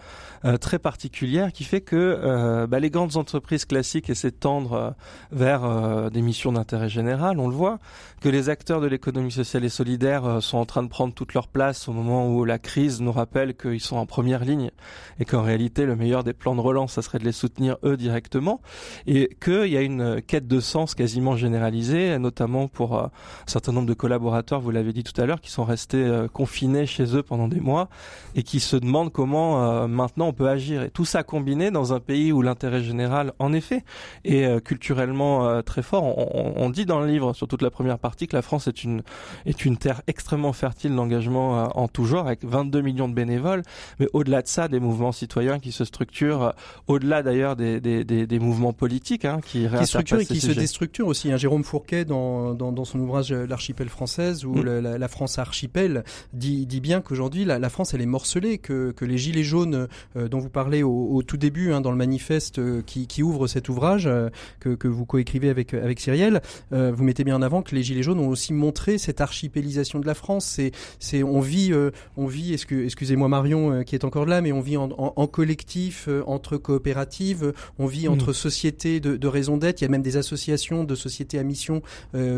[0.45, 4.73] euh, très particulière qui fait que euh, bah, les grandes entreprises classiques essaient de tendre
[4.75, 4.91] euh,
[5.33, 7.79] vers des missions d'intérêt général, on le voit,
[8.21, 11.49] que les acteurs de l'économie sociale et solidaire sont en train de prendre toute leur
[11.49, 14.71] place au moment où la crise nous rappelle qu'ils sont en première ligne
[15.19, 17.97] et qu'en réalité le meilleur des plans de relance, ça serait de les soutenir eux
[17.97, 18.61] directement
[19.07, 23.11] et qu'il y a une quête de sens quasiment généralisée, notamment pour un
[23.47, 27.17] certain nombre de collaborateurs, vous l'avez dit tout à l'heure, qui sont restés confinés chez
[27.17, 27.89] eux pendant des mois
[28.35, 30.83] et qui se demandent comment maintenant peut agir.
[30.83, 33.85] Et tout ça combiné dans un pays où l'intérêt général, en effet,
[34.25, 36.05] est euh, culturellement euh, très fort.
[36.05, 38.85] On, on, dit dans le livre, sur toute la première partie, que la France est
[38.85, 39.03] une
[39.47, 43.63] est une terre extrêmement fertile d'engagement euh, en tout genre, avec 22 millions de bénévoles.
[43.99, 46.55] Mais au-delà de ça, des mouvements citoyens qui se structurent,
[46.87, 50.53] au-delà d'ailleurs des, des, des, des, mouvements politiques hein, qui, qui structurent et qui se
[50.53, 51.33] déstructurent aussi.
[51.33, 51.37] Hein.
[51.37, 54.81] Jérôme Fourquet, dans, dans, dans son ouvrage L'archipel française ou mm.
[54.81, 58.93] la, la, France archipel, dit, dit bien qu'aujourd'hui la, la, France elle est morcelée, que,
[58.93, 62.59] que les gilets jaunes euh, dont vous parlez au, tout début hein, dans le manifeste
[62.59, 64.29] euh, qui, qui, ouvre cet ouvrage euh,
[64.61, 66.41] que, que, vous coécrivez avec avec Cyrielle,
[66.71, 70.07] vous mettez bien en avant que les gilets jaunes ont aussi montré cette archipélisation de
[70.07, 70.45] la France.
[70.45, 71.73] C'est c'est on vit
[72.17, 76.57] on vit excusez-moi Marion qui est encore là, mais on vit en, en, collectif entre
[76.57, 78.35] coopératives, on vit entre mmh.
[78.35, 79.81] sociétés de, de raison d'être.
[79.81, 81.83] Il y a même des associations de sociétés à mission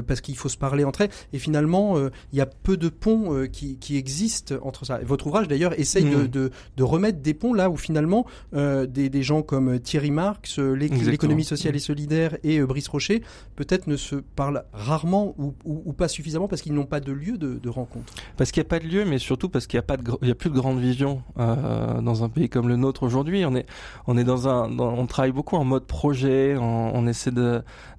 [0.06, 1.10] parce qu'il faut se parler entre elles.
[1.32, 1.96] Et finalement,
[2.32, 4.98] il y a peu de ponts qui, qui existent entre ça.
[5.02, 6.28] Votre ouvrage d'ailleurs essaye de, mmh.
[6.28, 10.58] de, de remettre des ponts là où finalement euh, des, des, gens comme Thierry Marx,
[10.58, 13.22] euh, l'économie sociale et solidaire et euh, Brice Rocher
[13.56, 17.12] peut-être ne se parlent rarement ou, ou, ou pas suffisamment parce qu'ils n'ont pas de
[17.12, 18.12] lieu de, de rencontre.
[18.36, 20.04] Parce qu'il n'y a pas de lieu, mais surtout parce qu'il n'y a pas de,
[20.22, 23.44] il y a plus de grande vision euh, dans un pays comme le nôtre aujourd'hui.
[23.44, 23.66] On est,
[24.06, 26.56] on est dans un, dans, on travaille beaucoup en mode projet.
[26.56, 27.32] On, on essaie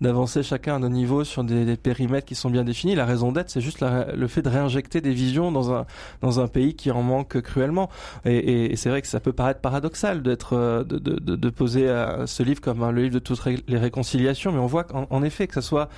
[0.02, 2.96] d'avancer chacun à nos niveaux sur des, des, périmètres qui sont bien définis.
[2.96, 5.86] La raison d'être, c'est juste le fait de réinjecter des visions dans un
[6.22, 7.90] dans un pays qui en manque cruellement.
[8.26, 12.44] Et, c'est vrai que ça peut paraître paradoxal d'être euh, de, de, poser euh, ce
[12.44, 15.62] livre comme le livre de toutes les réconciliations, mais on voit qu'en effet que ce
[15.62, 15.90] soit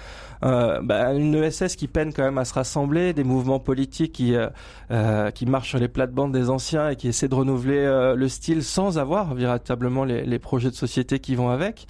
[0.43, 4.35] euh, bah, une ESS qui peine quand même à se rassembler, des mouvements politiques qui
[4.35, 8.63] euh, qui marchent sur les plates-bandes des anciens et qui essaient de renouveler le style
[8.63, 11.87] sans avoir véritablement les, les, projets de société qui vont avec,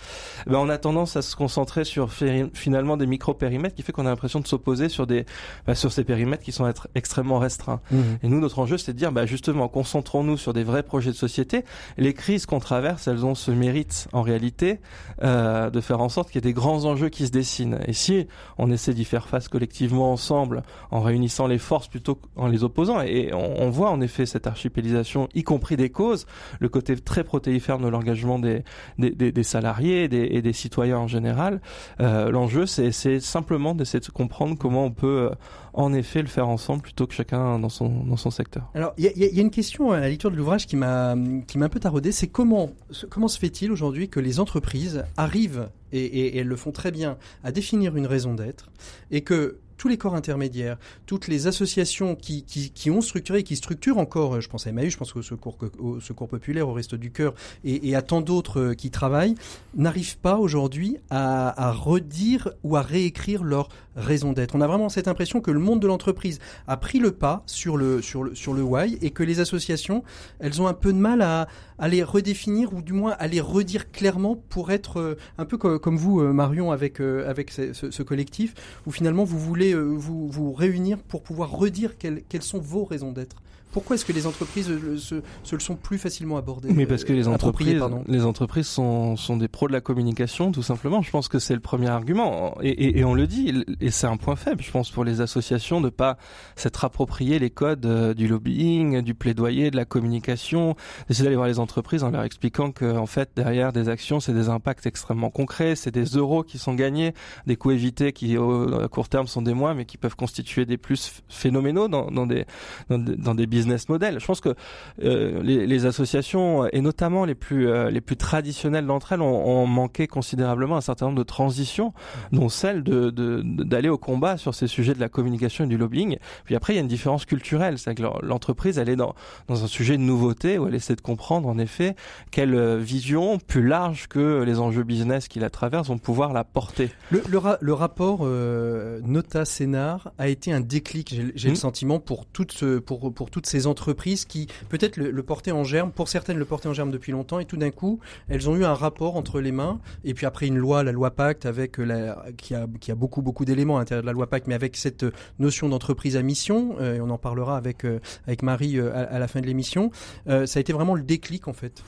[0.47, 4.09] bah, on a tendance à se concentrer sur finalement des micro-périmètres qui fait qu'on a
[4.09, 5.25] l'impression de s'opposer sur des
[5.65, 7.81] bah, sur ces périmètres qui sont être extrêmement restreints.
[7.91, 7.97] Mmh.
[8.23, 11.15] Et nous, notre enjeu, c'est de dire, bah, justement, concentrons-nous sur des vrais projets de
[11.15, 11.65] société.
[11.97, 14.79] Les crises qu'on traverse, elles ont ce mérite en réalité
[15.23, 17.79] euh, de faire en sorte qu'il y ait des grands enjeux qui se dessinent.
[17.87, 18.27] Et si
[18.57, 23.01] on essaie d'y faire face collectivement ensemble, en réunissant les forces plutôt qu'en les opposant,
[23.01, 26.25] et on, voit en effet cette archipélisation, y compris des causes,
[26.59, 28.63] le côté très protéiforme de l'engagement des,
[28.97, 31.61] des, salariés et des citoyens en général.
[31.99, 35.35] Euh, L'enjeu, c'est simplement d'essayer de comprendre comment on peut euh,
[35.73, 38.69] en effet le faire ensemble plutôt que chacun dans son, dans son secteur.
[38.73, 41.69] Alors, il y, y, a une question à la lecture de l'ouvrage qui m'a un
[41.69, 42.71] peu taraudé, c'est comment,
[43.09, 46.91] comment se fait-il aujourd'hui que les entreprises arrivent, et, et, et, elles le font très
[46.91, 48.69] bien, à définir une raison d'être,
[49.11, 53.97] et que tous les corps intermédiaires, toutes les associations qui, qui, ont structuré, qui structurent
[53.97, 57.89] encore, je pense à Emmaüs, je pense au Secours, Populaire, au Reste du Cœur et,
[57.89, 59.35] et à tant d'autres qui travaillent,
[59.75, 64.55] n'arrivent pas aujourd'hui à, redire ou à réécrire leur raison d'être.
[64.55, 67.77] On a vraiment cette impression que le monde de l'entreprise a pris le pas sur
[67.77, 70.03] le, sur le, sur le why et que les associations,
[70.39, 71.47] elles ont un peu de mal à,
[71.87, 75.95] les redéfinir ou du moins à les redire clairement pour être euh, un peu comme,
[75.95, 78.53] vous, euh, Marion, avec, euh, avec ce, collectif,
[78.85, 83.11] où finalement vous voulez vous, vous réunir pour pouvoir redire quelles, quelles sont vos raisons
[83.11, 83.41] d'être.
[83.71, 84.65] Pourquoi est-ce que les entreprises
[84.97, 89.15] se, se, le sont plus facilement abordées Mais parce que les entreprises, les entreprises sont,
[89.15, 91.01] sont des pros de la communication, tout simplement.
[91.01, 92.57] Je pense que c'est le premier argument.
[92.61, 95.21] Et, et, et, on le dit, et c'est un point faible, je pense, pour les
[95.21, 96.17] associations de pas
[96.55, 100.75] s'être approprié les codes euh, du lobbying, du plaidoyer, de la communication,
[101.07, 104.33] d'essayer d'aller voir les entreprises en leur expliquant que, en fait, derrière des actions, c'est
[104.33, 107.13] des impacts extrêmement concrets, c'est des euros qui sont gagnés,
[107.45, 110.65] des coûts évités qui, au, à court terme, sont des moins, mais qui peuvent constituer
[110.65, 112.45] des plus phénoménaux dans, dans des,
[112.89, 114.19] dans, dans des business model.
[114.19, 114.55] Je pense que
[115.03, 119.47] euh, les, les, associations et notamment les plus euh, les plus traditionnelles d'entre elles ont,
[119.47, 121.93] ont, manqué considérablement un certain nombre de transitions,
[122.31, 126.17] dont celle de d'aller au combat sur ces sujets de la communication et du lobbying.
[126.45, 129.13] Puis après, il y a une différence culturelle, c'est que l'entreprise elle est dans
[129.47, 131.95] dans un sujet de nouveauté où elle essaie de comprendre en effet
[132.31, 136.43] quelle euh, vision plus large que les enjeux business qui la traversent vont pouvoir la
[136.43, 136.89] porter.
[137.11, 141.57] Le, le, le rapport euh, Nota Sénar a été un déclic, j'ai le mmh.
[141.57, 146.07] sentiment pour toutes pour pour toutes ces entreprises qui peut-être le, portaient en germe, pour
[146.07, 148.73] certaines le portaient en germe depuis longtemps, et tout d'un coup, elles ont eu un
[148.73, 152.25] rapport entre les mains, et puis après une loi, la loi Pacte, avec euh, la,
[152.37, 154.77] qui, a, qui a beaucoup beaucoup d'éléments à l'intérieur de la loi Pacte, mais avec
[154.77, 157.85] cette euh, notion d'entreprise à mission, euh, et on en parlera avec
[158.27, 159.91] avec Marie à, la fin de l'émission.
[160.25, 161.83] ça a été vraiment le déclic en fait.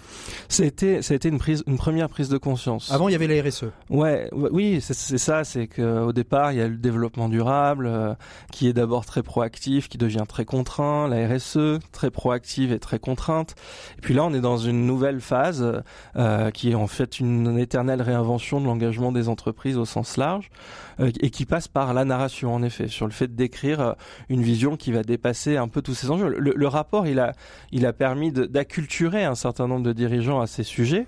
[0.47, 2.91] Ça a été, ça a été une prise, une première prise de conscience.
[2.91, 3.65] Avant, il y avait la RSE.
[3.89, 8.17] Ouais, oui, c'est ça, c'est qu'au départ, il y a le développement durable
[8.51, 11.50] qui est d'abord très proactif, qui devient très contraint, la RSE
[11.91, 13.55] très proactive et très contrainte.
[13.97, 15.83] Et puis là, on est dans une nouvelle phase
[16.15, 20.49] euh, qui est en fait une, éternelle réinvention de l'engagement des entreprises au sens large
[20.99, 23.93] euh, et qui passe par la narration, en effet, sur le fait d'écrire euh,
[24.29, 26.29] une vision qui va dépasser un peu tous ces enjeux.
[26.29, 27.33] Le, le rapport, il a,
[27.71, 31.07] il a permis d'acculturer un certain nombre de dirigeants à ces sujets.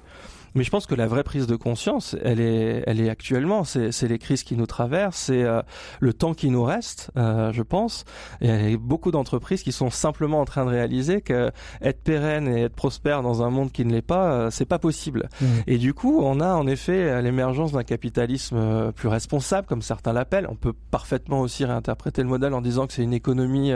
[0.56, 3.64] Mais je pense que la vraie prise de conscience, elle est, elle est actuellement.
[3.64, 5.62] C'est les crises qui nous traversent, c'est euh,
[6.00, 8.06] le temps qui nous reste, euh, je pense.
[8.42, 12.48] Il y a beaucoup d'entreprises qui sont simplement en train de réaliser que être pérenne
[12.48, 15.30] et être prospère dans un monde qui ne l'est pas, euh, c'est pas possible.
[15.42, 15.46] Mmh.
[15.68, 20.48] Et du coup, on a en effet l'émergence d'un capitalisme plus responsable, comme certains l'appellent.
[20.50, 23.74] On peut parfaitement aussi réinterpréter le modèle en disant que c'est une économie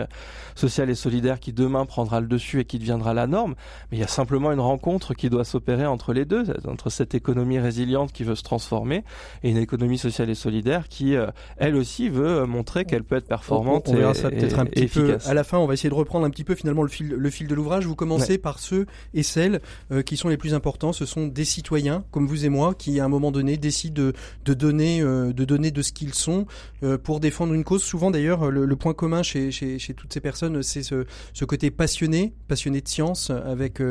[0.56, 3.56] sociale et solidaire qui demain prendra le dessus et qui deviendra la norme.
[3.92, 7.16] Mais il y a simplement une rencontre qui doit s'opérer entre les deux entre cette
[7.16, 9.04] économie résiliente qui veut se transformer
[9.44, 11.28] et une économie sociale et solidaire qui, euh,
[11.58, 15.26] elle aussi, veut montrer qu'elle peut être performante on, verra ça peut-être un petit efficace.
[15.26, 15.58] peu à la fin.
[15.58, 17.86] On va essayer de reprendre un petit peu finalement le fil, le fil de l'ouvrage.
[17.86, 20.94] Vous commencez par ceux et celles euh, qui sont les plus importants.
[20.94, 24.14] Ce sont des citoyens comme vous et moi qui, à un moment donné, décident de,
[24.46, 26.46] de donner, euh, de donner de ce qu'ils sont
[27.04, 27.84] pour défendre une cause.
[27.84, 31.72] Souvent, d'ailleurs, le, point commun chez, chez, chez toutes ces personnes, c'est ce, ce côté
[31.72, 33.82] passionné, passionné de science avec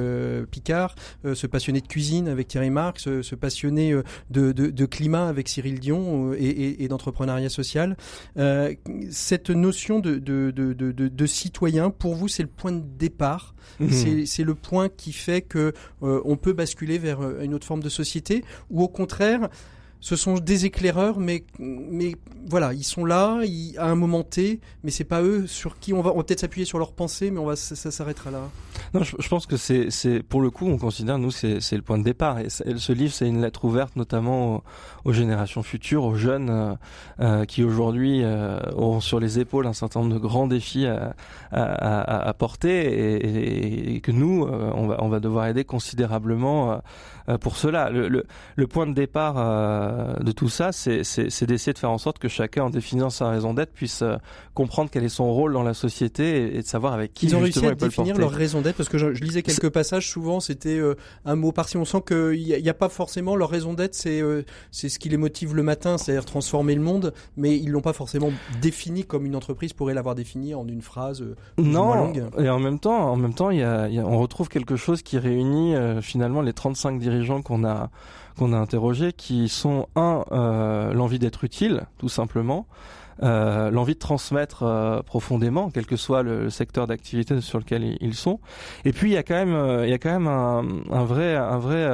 [0.51, 5.81] Picard, ce passionné de cuisine avec Thierry Marx, ce, passionné euh, de, climat avec Cyril
[5.81, 7.97] Dion euh, et, d'entrepreneuriat social.
[8.37, 8.75] Euh,
[9.11, 13.55] cette notion de, de, citoyen, pour vous, c'est le point de départ.
[13.81, 14.25] Mmh.
[14.27, 18.45] C'est le point qui fait que on peut basculer vers une autre forme de société,
[18.71, 19.49] ou au contraire,
[20.07, 22.15] ce sont des éclaireurs, mais, mais
[22.49, 23.41] voilà, ils sont là
[23.77, 26.39] à un moment T, mais c'est pas eux sur qui on va, on va peut-être
[26.39, 28.39] s'appuyer sur leurs pensées, mais on va, ça, s'arrêtera là.
[28.95, 31.83] Non, je, pense que c'est, c'est, pour le coup, on considère, nous, c'est, c'est le
[31.83, 32.39] point de départ.
[32.39, 34.63] Et, ce livre, c'est une lettre ouverte, notamment
[35.05, 36.75] aux, générations futures, aux jeunes euh,
[37.19, 41.17] euh, qui aujourd'hui euh, ont sur les épaules un certain nombre de grands défis à,
[41.51, 46.81] à, à, porter et, et, que nous, on va, on va devoir aider considérablement
[47.41, 47.91] pour cela.
[47.91, 49.35] Le, le, le, point de départ
[50.21, 50.99] de tout ça, c'est,
[51.45, 54.03] d'essayer de faire en sorte que chacun, en définissant sa raison d'être, puisse
[54.57, 57.41] comprendre quel est son rôle dans la société et, de savoir avec qui ils ont
[57.41, 60.95] réussi à définir leur raison d'être parce que je, lisais quelques passages souvent c'était euh,
[61.25, 64.21] un mot par-ci on sent qu'il n'y a, a, pas forcément leur raison d'être c'est
[64.21, 67.83] euh, c'est ce qui les motive le matin c'est-à-dire transformer le monde mais ils l'ont
[67.83, 68.33] pas forcément
[68.63, 72.25] défini comme une entreprise pourrait l'avoir défini en une phrase euh, non longue.
[72.39, 74.77] et en même temps en même temps il y a, y a, on retrouve quelque
[74.77, 77.91] chose qui réunit finalement les 35 dirigeants qu'on a
[78.37, 80.25] qu'on a interrogés qui sont un
[80.93, 82.67] l'envie d'être utile tout simplement
[83.23, 88.15] euh, l'envie de transmettre euh, profondément, quel que soit le, secteur d'activité sur lequel ils
[88.15, 88.41] sont.
[88.85, 91.05] Et puis il y a quand même, euh, il y a quand même un, un
[91.05, 91.89] vrai, un vrai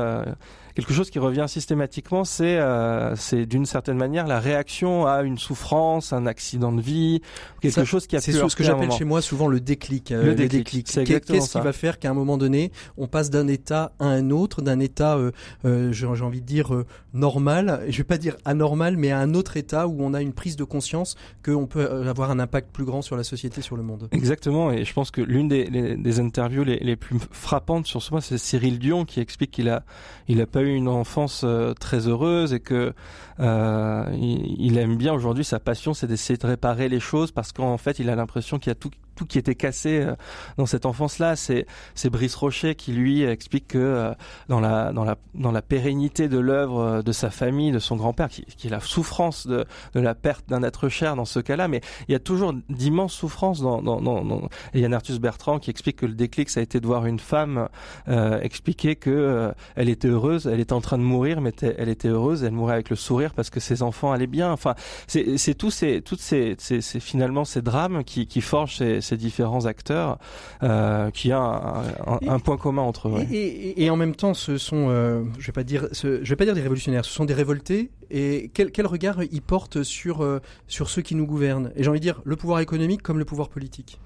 [0.75, 5.39] quelque chose qui revient systématiquement, c'est euh, c'est d'une certaine manière la réaction à une
[5.39, 7.21] souffrance, un accident de vie,
[7.61, 10.13] quelque chose qui a C'est ce que j'appelle chez moi souvent le déclic.
[10.13, 10.87] Euh, le déclic.
[10.87, 14.63] Qu'est-ce qui va faire qu'à un moment donné, on passe d'un état à un autre,
[14.63, 15.31] d'un état, euh,
[15.65, 19.57] euh j'ai envie de dire normal, je vais pas dire anormal, mais à un autre
[19.57, 23.03] état où on a une prise de conscience qu'on peut avoir un impact plus grand
[23.03, 24.09] sur la société, sur le monde.
[24.13, 24.73] Exactement.
[24.73, 28.21] Et je pense que l'une des, des, interviews les, les, plus frappantes sur ce point,
[28.21, 29.85] c'est Cyril Dion qui explique qu'il a
[30.29, 32.93] il a pas une enfance euh, très heureuse et que
[33.41, 37.79] euh, il, aime bien aujourd'hui sa passion, c'est d'essayer de réparer les choses parce qu'en
[37.79, 38.91] fait, il a l'impression qu'il y a tout
[39.29, 40.15] qui était cassé euh,
[40.57, 41.37] dans cette enfance-là.
[41.37, 44.15] C'est c'est Brice Rocher qui lui explique que euh,
[44.49, 47.97] dans la dans la dans la pérennité de l'œuvre euh, de sa famille, de son
[47.97, 51.41] grand-père, qui, qui est la souffrance de de la perte d'un être cher dans ce
[51.41, 54.43] cas-là, mais il y a toujours d'immenses souffrances dans dans, dans, dans...
[54.75, 56.87] Et il y a Arthus Bertrand qui explique que le déclic ça a été de
[56.87, 57.69] voir une femme
[58.09, 62.09] euh, expliquer que elle était heureuse, elle était en train de mourir, mais elle était
[62.09, 64.53] heureuse, elle mourait avec le sourire parce que ses enfants allaient bien.
[64.53, 64.75] Enfin,
[65.07, 69.12] c'est c'est tous ces toutes ces, ces, ces, finalement ces drames qui qui forgent ces
[69.13, 70.19] ces différents acteurs,
[70.63, 71.85] euh, qui a
[72.27, 73.27] un, point commun entre eux.
[73.31, 76.55] Et, en même temps, ce sont, euh, je vais pas dire, je vais pas dire
[76.55, 77.91] des révolutionnaires, ce sont des révoltés.
[78.11, 81.73] Et quel, quel regard ils portent sur euh, sur ceux qui nous gouvernent?
[81.77, 84.01] Et j'ai envie de dire le pouvoir économique comme le pouvoir politique.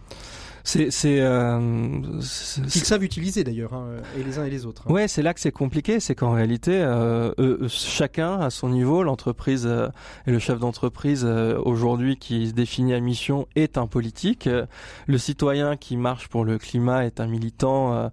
[0.67, 1.61] C'est c'est euh,
[2.69, 3.87] qu'ils savent utiliser d'ailleurs hein,
[4.19, 4.83] et les uns et les autres.
[4.87, 4.93] Hein.
[4.93, 9.65] Ouais, c'est là que c'est compliqué, c'est qu'en réalité euh, chacun à son niveau, l'entreprise
[9.65, 9.89] euh,
[10.27, 14.49] et le chef d'entreprise euh, aujourd'hui qui se définit à mission est un politique,
[15.07, 18.11] le citoyen qui marche pour le climat est un militant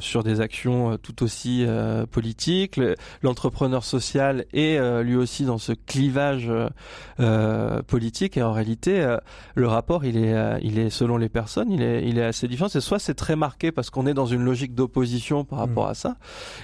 [0.00, 1.66] sur des actions tout aussi
[2.10, 2.80] politiques,
[3.22, 6.50] l'entrepreneur social est lui aussi dans ce clivage
[7.86, 9.16] politique et en réalité
[9.54, 12.68] le rapport il est il est selon les personnes il est, il est assez différent.
[12.68, 15.90] C'est soit c'est très marqué parce qu'on est dans une logique d'opposition par rapport mm.
[15.90, 16.16] à ça,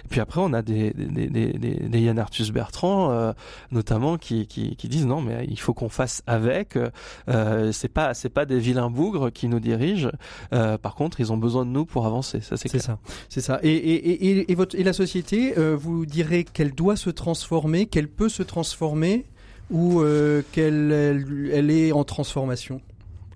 [0.04, 3.33] et puis après on a des des, des, des, des Yann Arthus Bertrand euh,
[3.70, 6.78] notamment qui, qui, qui disent non mais il faut qu'on fasse avec.
[7.28, 10.11] Euh, c'est pas c'est pas des vilains bougres qui nous dirigent.
[10.52, 12.40] Euh, par contre ils ont besoin de nous pour avancer.
[12.40, 12.98] Ça c'est ça.
[13.28, 13.61] C'est ça.
[13.62, 17.87] Et, et, et, et, votre, et la société, euh, vous direz qu'elle doit se transformer,
[17.87, 19.24] qu'elle peut se transformer
[19.70, 20.02] ou
[20.52, 20.92] qu'elle
[21.52, 22.80] elle est en transformation?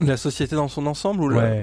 [0.00, 1.62] La société dans son ensemble ou ouais.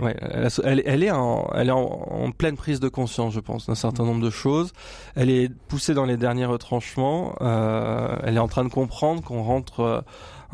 [0.63, 4.03] elle, elle, est en, elle est en, pleine prise de conscience, je pense, d'un certain
[4.03, 4.73] nombre de choses.
[5.15, 7.35] Elle est poussée dans les derniers retranchements.
[7.41, 10.03] Euh, elle est en train de comprendre qu'on rentre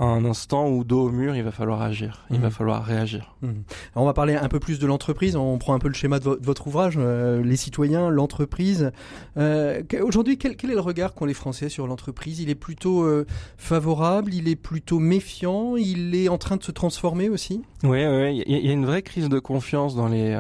[0.06, 2.54] un instant où dos au mur, il va falloir agir, il va mhm.
[2.54, 3.36] falloir réagir.
[3.42, 3.64] Mhm.
[3.96, 5.36] on va parler un peu plus de l'entreprise.
[5.36, 8.92] On prend un peu le schéma de, votre ouvrage, euh, les citoyens, l'entreprise.
[9.38, 12.40] Euh, Aujourd'hui, quel, quel, est le regard qu'ont les Français sur l'entreprise?
[12.40, 13.26] Il est plutôt euh,
[13.58, 17.62] favorable, il est plutôt méfiant, il est en train de se transformer aussi?
[17.84, 20.36] Oui, oui, il y, a une vraie crise de confiance dans les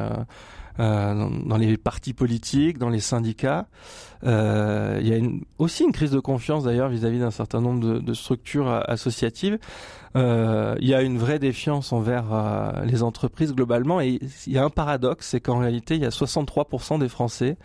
[0.80, 3.68] euh, euh, dans, les partis politiques, dans les syndicats.
[4.24, 7.80] Euh, il y a une, aussi une crise de confiance d'ailleurs vis-à-vis d'un certain nombre
[7.80, 9.58] de, de structures associatives.
[10.16, 14.58] Euh, il y a une vraie défiance envers euh, les entreprises globalement et il y
[14.58, 17.56] a un paradoxe, c'est qu'en réalité il y a 63% des Français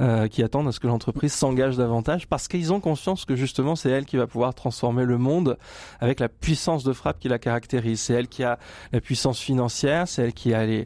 [0.00, 3.76] euh, qui attendent à ce que l'entreprise s'engage davantage parce qu'ils ont conscience que justement
[3.76, 5.58] c'est elle qui va pouvoir transformer le monde
[6.00, 8.00] avec la puissance de frappe qui la caractérise.
[8.00, 8.58] C'est elle qui a
[8.92, 10.84] la puissance financière, c'est elle qui a les euh,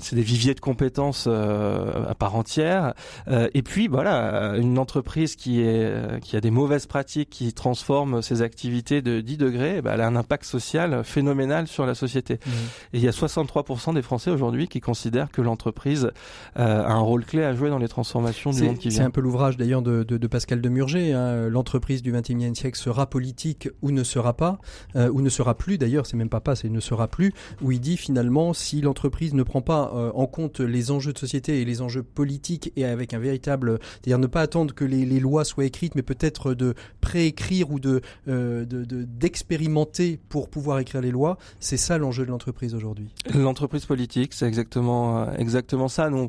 [0.00, 2.94] c'est des viviers de compétences euh, à part entière.
[3.28, 8.22] Euh, et puis voilà, une entreprise qui est qui a des mauvaises pratiques, qui transforme
[8.22, 12.34] ses activités de 10 degrés, bah, elle a un impact social phénoménal sur la société.
[12.34, 12.50] Mmh.
[12.94, 16.10] Et il y a 63% des Français aujourd'hui qui considèrent que l'entreprise
[16.56, 18.98] a un rôle clé à jouer dans les transformations du monde qui vient.
[18.98, 21.12] C'est un peu l'ouvrage d'ailleurs de, de, de, Pascal Demurger.
[21.12, 21.48] Hein.
[21.48, 24.58] L'entreprise du 21e siècle sera politique ou ne sera pas,
[24.94, 26.06] ou ne sera plus d'ailleurs.
[26.06, 27.32] C'est même pas pas, c'est ne sera plus.
[27.62, 31.18] Où il dit finalement si l'entreprise ne prend pas euh, en compte les enjeux de
[31.18, 35.04] société et les enjeux politiques et avec un véritable, c'est-à-dire ne pas attendre que les,
[35.20, 41.10] lois soient écrites, mais peut-être de préécrire ou de euh, d'expérimenter pour pouvoir écrire les
[41.10, 41.38] lois.
[41.60, 43.14] C'est ça l'enjeu de l'entreprise aujourd'hui.
[43.34, 46.10] L'entreprise politique, c'est exactement euh, exactement ça.
[46.10, 46.28] Nous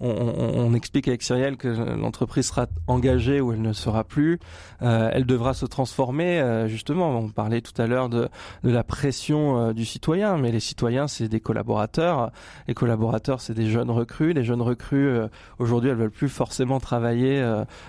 [0.00, 4.38] on, on, explique avec Cyrielle que l'entreprise sera engagée ou elle ne sera plus.
[4.82, 7.16] Euh, elle devra se transformer, euh, justement.
[7.18, 8.28] On parlait tout à l'heure de,
[8.62, 12.30] de, la pression euh, du citoyen, mais les citoyens, c'est des collaborateurs.
[12.68, 14.34] Les collaborateurs, c'est des jeunes recrues.
[14.34, 15.18] Les jeunes recrues,
[15.58, 17.42] aujourd'hui, elles veulent plus forcément travailler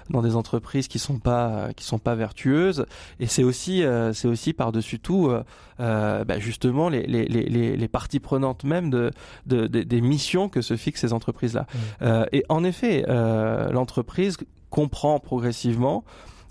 [0.10, 2.86] dans des entreprises qui sont pas qui sont pas vertueuses.
[3.20, 5.32] Et c'est aussi c'est aussi par dessus tout,
[5.80, 9.12] bah, justement, les, les, les, les parties prenantes même de,
[9.46, 11.62] de, des missions que se fixent ces entreprises-là.
[11.62, 11.97] Mmh.
[12.02, 14.38] Euh, et en effet, euh, l'entreprise
[14.70, 16.04] comprend progressivement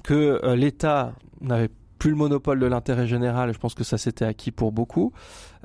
[0.03, 4.25] que euh, l'État n'avait plus le monopole de l'intérêt général, je pense que ça s'était
[4.25, 5.13] acquis pour beaucoup,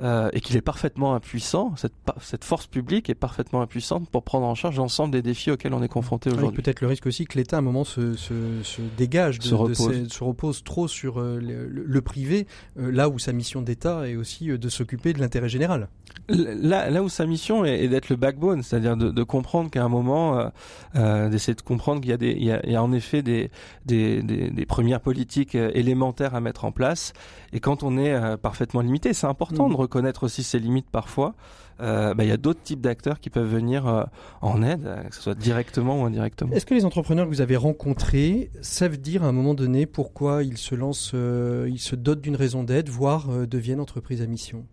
[0.02, 4.46] euh, et qu'il est parfaitement impuissant, cette, cette force publique est parfaitement impuissante pour prendre
[4.46, 6.60] en charge l'ensemble des défis auxquels on est confronté aujourd'hui.
[6.60, 8.34] Peut-être le risque aussi que l'État à un moment se, se,
[8.64, 10.08] se dégage, de, se, repose.
[10.08, 10.64] se, repose.
[10.64, 12.48] trop sur euh, le, le, privé,
[12.80, 15.88] euh, là où sa mission d'État est aussi de s'occuper de l'intérêt général.
[16.28, 19.84] Là, là où sa mission est, est d'être le backbone, c'est-à-dire de, de, comprendre qu'à
[19.84, 20.50] un moment,
[20.94, 23.22] d'essayer de comprendre qu'il y a, des, il y a, il y a en effet
[23.22, 23.50] des,
[23.86, 27.12] des, des, des premières politiques élémentaires à mettre en place,
[27.52, 29.70] et quand on est parfaitement limité, c'est important mm.
[29.70, 31.34] de reconnaître aussi ses limites parfois.
[31.80, 34.04] Euh, bah, il y a d'autres types d'acteurs qui peuvent venir euh,
[34.40, 36.52] en aide, euh, que ce soit directement ou indirectement.
[36.52, 40.44] Est-ce que les entrepreneurs que vous avez rencontrés savent dire à un moment donné pourquoi
[40.44, 44.64] ils se lancent, ils se dotent d'une raison d'être, voire deviennent entreprise à mission?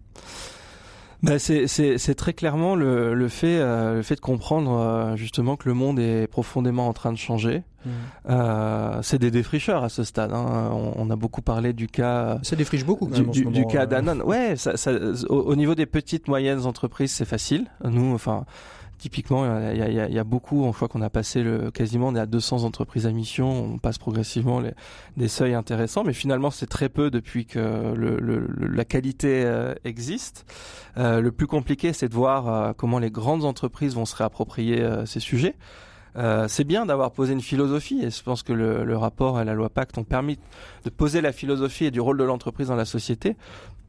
[1.22, 5.68] Bah c'est très clairement le, le fait euh, le fait de comprendre euh, justement que
[5.68, 7.64] le monde est profondément en train de changer.
[7.86, 7.90] Mmh.
[8.30, 10.34] Euh, c'est des défricheurs à ce stade.
[10.34, 10.70] Hein.
[10.72, 12.40] On, on, a beaucoup parlé du cas.
[12.44, 13.08] Ça défriche beaucoup.
[13.08, 14.22] du, du, du, cas Danone.
[14.22, 14.92] Ouais, ça, ça,
[15.30, 17.68] au, au, niveau des petites moyennes entreprises, c'est facile.
[17.84, 18.46] Nous, enfin,
[19.00, 21.72] Typiquement, il y a, y, a, y a, beaucoup, on voit qu'on a passé le,
[21.72, 24.74] quasiment, on est à 200 entreprises à mission, on passe progressivement les,
[25.16, 29.74] des seuils intéressants, mais finalement c'est très peu depuis que le, le, la qualité euh,
[29.86, 30.46] existe.
[30.98, 34.82] Euh, le plus compliqué, c'est de voir euh, comment les grandes entreprises vont se réapproprier
[34.82, 35.56] euh, ces sujets.
[36.48, 39.70] C'est bien d'avoir posé une philosophie et je pense que le, rapport et la loi
[39.70, 40.38] Pacte ont permis
[40.84, 43.36] de poser la philosophie et du rôle de l'entreprise dans la société.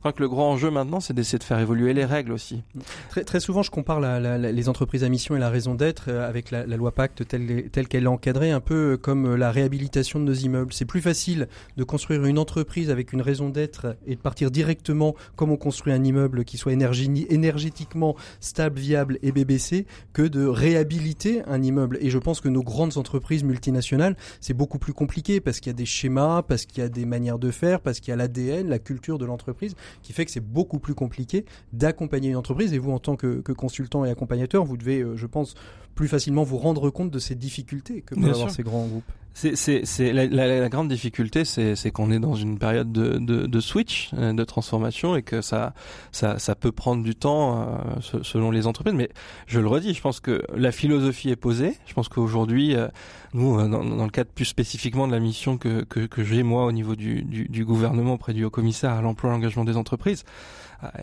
[0.00, 2.62] Je crois que le grand enjeu maintenant, c'est d'essayer de faire évoluer les règles aussi.
[3.10, 6.64] Très, souvent, je compare les entreprises à mission et la raison d'être euh, avec la,
[6.64, 10.32] loi Pacte telle, telle qu'elle est encadrée, un peu comme euh, la réhabilitation de nos
[10.32, 10.72] immeubles.
[10.72, 15.14] C'est plus facile de construire une entreprise avec une raison d'être et de partir directement
[15.36, 19.84] comme on construit un immeuble qui soit énergie, énergétiquement stable, viable et BBC
[20.14, 21.98] que de réhabiliter un immeuble.
[22.00, 25.74] Et je pense que nos grandes entreprises multinationales, c'est beaucoup plus compliqué parce qu'il y
[25.74, 28.16] a des schémas, parce qu'il y a des manières de faire, parce qu'il y a
[28.16, 32.72] l'ADN, la culture de l'entreprise qui fait que c'est beaucoup plus compliqué d'accompagner une entreprise.
[32.72, 35.54] Et vous, en tant que, consultant et accompagnateur, vous devez, euh, je pense,
[35.94, 39.04] plus facilement vous rendre compte de ces difficultés que peuvent avoir ces grands groupes.
[39.32, 43.60] C'est, la, la, la, grande difficulté, c'est, qu'on est dans une période de, de, de,
[43.60, 45.72] switch, euh, de transformation, et que ça,
[46.10, 48.94] ça, ça peut prendre du temps euh, selon les entreprises.
[48.94, 49.08] Mais
[49.46, 51.76] je le redis, je pense que la philosophie est posée.
[51.86, 52.88] Je pense qu'aujourd'hui, euh,
[53.32, 56.66] nous, dans, dans, le cadre plus spécifiquement de la mission que, que, que j'ai moi
[56.66, 59.76] au niveau du, du, du, gouvernement auprès du haut commissaire à l'emploi et l'engagement des
[59.76, 60.24] entreprises,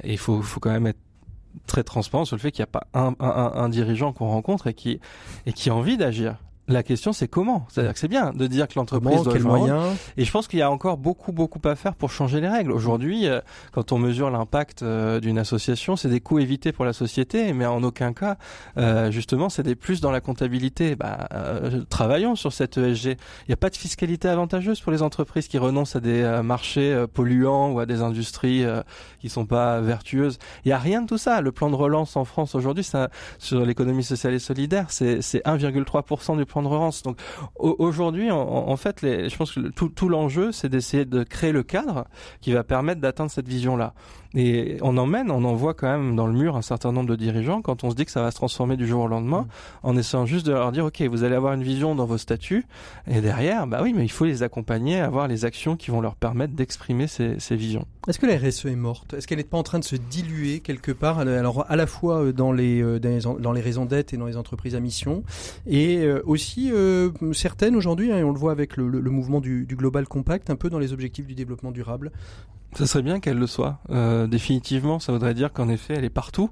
[0.03, 0.99] il faut, faut quand même être
[1.65, 4.99] très transparent sur le fait qu'il n'y a pas un, dirigeant qu'on rencontre et qui,
[5.45, 6.37] et qui a envie d'agir.
[6.69, 7.65] La question, c'est comment?
[7.69, 10.59] C'est-à-dire que c'est bien de dire que l'entreprise doit quel moyen Et je pense qu'il
[10.59, 12.73] y a encore beaucoup, beaucoup à faire pour changer les règles.
[12.73, 13.39] Aujourd'hui, euh,
[13.71, 17.65] quand on mesure l'impact euh, d'une association, c'est des coûts évités pour la société, mais
[17.65, 18.35] en aucun cas,
[18.77, 20.97] euh, justement, c'est des plus dans la comptabilité.
[20.97, 21.29] Bah,
[21.89, 23.05] travaillons sur cette ESG.
[23.05, 27.05] Il n'y a pas de fiscalité avantageuse pour les entreprises qui renoncent à des marchés
[27.13, 28.65] polluants ou à des industries
[29.21, 30.37] qui sont pas vertueuses.
[30.65, 31.39] Il n'y a rien de tout ça.
[31.39, 32.85] Le plan de relance en France aujourd'hui,
[33.39, 37.03] sur l'économie sociale et solidaire, c'est 1,3% du plan relance.
[37.03, 37.19] Donc
[37.55, 41.51] aujourd'hui, en, en, fait, les, je pense que tout, tout l'enjeu, c'est d'essayer de créer
[41.51, 42.05] le cadre
[42.41, 43.93] qui va permettre d'atteindre cette vision-là.
[44.33, 47.61] Et on emmène, on envoie quand même dans le mur un certain nombre de dirigeants
[47.61, 49.47] quand on se dit que ça va se transformer du jour au lendemain, mmh.
[49.87, 52.65] en essayant juste de leur dire, OK, vous allez avoir une vision dans vos statuts,
[53.09, 56.15] et derrière, bah oui, mais il faut les accompagner, avoir les actions qui vont leur
[56.15, 57.85] permettre d'exprimer ces, ces, visions.
[58.07, 59.13] Est-ce que la RSE est morte?
[59.15, 62.23] Est-ce qu'elle n'est pas en train de se diluer quelque part Alors, à la fois
[62.23, 65.23] euh, dans les, euh, dans les, raisons d'être et dans les entreprises à mission,
[65.65, 66.71] et euh, aussi
[67.33, 70.79] certaines aujourd'hui, hein, on le voit avec le, mouvement du Global Compact, un peu dans
[70.79, 72.11] les objectifs du développement durable.
[72.75, 73.79] Ça serait bien qu'elle le soit.
[73.89, 76.51] Euh, définitivement, ça voudrait dire qu'en effet, elle est partout,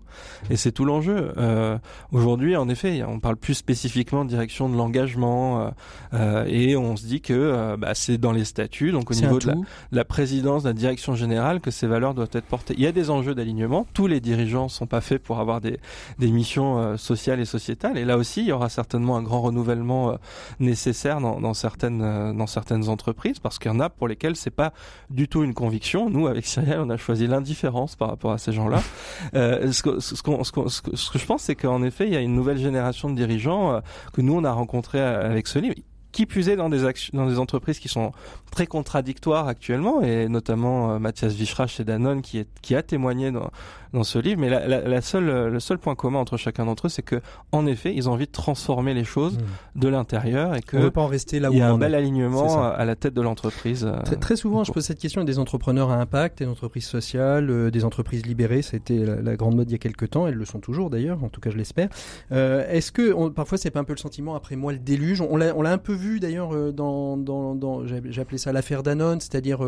[0.50, 1.34] et c'est tout l'enjeu.
[1.38, 1.78] Euh,
[2.12, 5.70] Aujourd'hui, en effet, on parle plus spécifiquement de direction de l'engagement, euh,
[6.14, 9.40] euh et on se dit que euh, bah, c'est dans les statuts, donc au niveau
[9.40, 9.56] de la,
[9.92, 12.74] la, présidence, de la direction générale, que ces valeurs doivent être portées.
[12.78, 13.86] Il y a des enjeux d'alignement.
[13.94, 15.80] Tous les dirigeants sont pas faits pour avoir des,
[16.18, 19.42] des missions euh, sociales et sociétales, et là aussi, il y aura certainement un grand
[19.42, 20.18] renouvellement
[20.60, 24.50] nécessaire dans, dans certaines dans certaines entreprises, parce qu'il y en a pour lesquelles c'est
[24.50, 24.74] pas
[25.10, 28.52] du tout une conviction nous, avec Cyrielle, on a choisi l'indifférence par rapport à ces
[28.52, 28.82] gens-là.
[29.36, 32.18] euh, ce, que, ce, ce, ce, ce, que je pense, c'est qu'en effet, il y
[32.18, 33.80] a une nouvelle génération de dirigeants euh,
[34.14, 35.76] que nous, on a rencontré avec ce livre
[36.16, 36.80] qui plus est dans des,
[37.12, 38.14] dans des entreprises qui sont
[38.50, 43.32] très contradictoires actuellement, et notamment euh, Mathias Vichra chez Danone qui, est, qui a témoigné
[43.32, 43.52] dans,
[43.96, 44.40] dans ce livre.
[44.40, 47.22] Mais la, la, la seule, le seul point commun entre chacun d'entre eux, c'est que
[47.52, 49.80] en effet, ils ont envie de transformer les choses mmh.
[49.80, 51.94] de l'intérieur et que veut pas en rester là où il y a un bel
[51.94, 51.98] est.
[51.98, 53.86] alignement à la tête de l'entreprise.
[53.86, 56.86] Euh, très, très, souvent, je pose cette question à des entrepreneurs à impact, des entreprises
[56.86, 58.62] sociales, euh, des entreprises libérées.
[58.62, 60.28] C'était la, la, grande mode il y a quelques temps.
[60.28, 61.90] Elles le sont toujours d'ailleurs, en tout cas je l'espère.
[62.32, 65.22] Euh, Est-ce que on, parfois c'est pas un peu le sentiment après moi le déluge
[65.22, 69.60] On l'a un peu vu d'ailleurs dans, dans, dans j'ai appelé ça l'affaire Danone, c'est-à-dire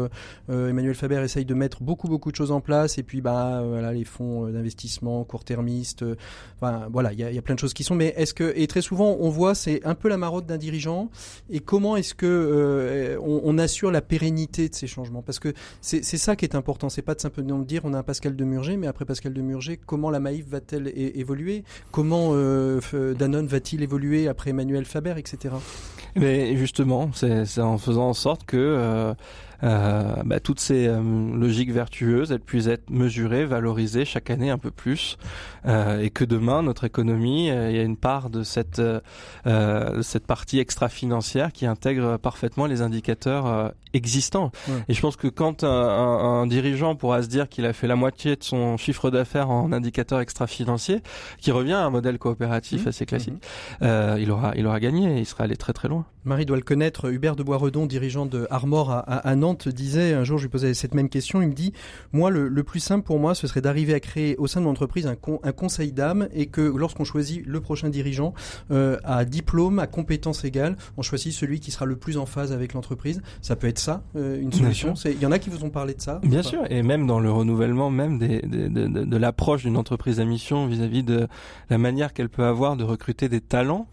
[0.49, 3.91] Emmanuel Faber essaye de mettre beaucoup beaucoup de choses en place et puis bah voilà
[3.93, 6.03] les fonds d'investissement court-termistes,
[6.59, 7.95] enfin voilà il y a, plein de choses qui sont.
[7.95, 11.09] Mais est-ce que et très souvent on voit c'est un peu la marotte d'un dirigeant
[11.49, 15.21] et comment est-ce que on, on, assure la pérennité de ces changements?
[15.21, 18.03] Parce que c'est ça qui est important, c'est pas de simplement dire on a un
[18.03, 21.63] Pascal de Murger, mais après Pascal de Murger, comment la Maïf va-t-elle évoluer?
[21.91, 22.79] Comment euh,
[23.13, 25.55] Danone va-t-il évoluer après Emmanuel Faber, etc.
[26.15, 29.13] Mais justement, c'est en faisant en sorte que euh, euh,
[29.61, 31.01] bah, toutes ces euh,
[31.35, 35.17] logiques vertueuses, elles puissent être mesurées, valorisées chaque année un peu plus,
[35.65, 38.81] euh, et que demain notre économie, il y a une part de cette
[40.01, 44.51] cette partie extra-financière qui intègre parfaitement les indicateurs existants.
[44.87, 47.95] Et je pense que quand un, un, dirigeant pourra se dire qu'il a fait la
[47.95, 51.01] moitié de son chiffre d'affaires en indicateurs extra-financiers,
[51.39, 52.89] qui revient à un modèle coopératif mmh.
[52.89, 53.43] assez classique,
[53.81, 53.85] mmh.
[54.19, 56.05] il aura il aura gagné, et il sera allé très très loin.
[56.27, 60.25] Marie doit le connaître, Hubert de Boisredon, dirigeant de Armor à, à, Nantes, disait, un
[60.25, 61.71] jour je lui posais cette même question, il me dit,
[62.11, 65.07] moi le, plus simple pour moi ce serait d'arriver à créer au sein de l'entreprise
[65.07, 68.33] un, un, conseil d'âme et que lorsqu'on choisit le prochain dirigeant
[68.71, 72.51] euh, à diplôme, à compétences égales, on choisit celui qui sera le plus en phase
[72.51, 73.21] avec l'entreprise.
[73.41, 74.93] Ça peut être ça, euh, une solution.
[75.05, 77.19] Il y en a qui vous ont parlé de ça Bien sûr, et même dans
[77.19, 81.27] le renouvellement même des, de, de, de, de l'approche d'une entreprise à mission vis-à-vis de
[81.69, 83.87] la manière qu'elle peut avoir de recruter des talents.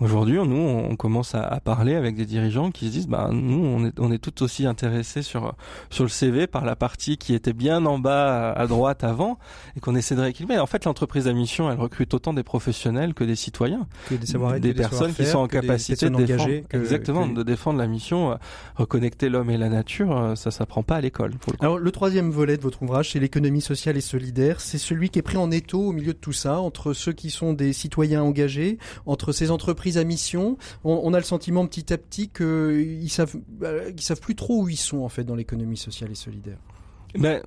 [0.00, 3.64] Aujourd'hui, nous, on commence à, à, parler avec des dirigeants qui se disent, bah, nous,
[3.64, 5.54] on est, on est tout aussi intéressés sur
[5.90, 9.38] sur le CV par la partie qui était bien en bas à droite avant
[9.76, 10.58] et qu'on essaie de rééquilibrer.
[10.58, 14.26] En fait, l'entreprise à mission, elle recrute autant des professionnels que des citoyens, que des,
[14.26, 18.36] savoir des, personnes qui sont en capacité de défendre, exactement, de défendre la mission, euh,
[18.74, 20.16] reconnecter l'homme et la nature.
[20.16, 21.32] Euh, ça s'apprend pas à l'école.
[21.60, 24.60] Alors, le troisième volet de votre ouvrage, c'est l'économie sociale et solidaire.
[24.60, 27.30] C'est celui qui est pris en étau au milieu de tout ça, entre ceux qui
[27.30, 31.98] sont des citoyens engagés, entre ces entreprises à mission, on, a le sentiment petit à
[31.98, 36.10] petit qu'ils savent, euh, savent plus trop où ils sont en fait dans l'économie sociale
[36.10, 36.58] et solidaire.
[37.18, 37.42] Ben,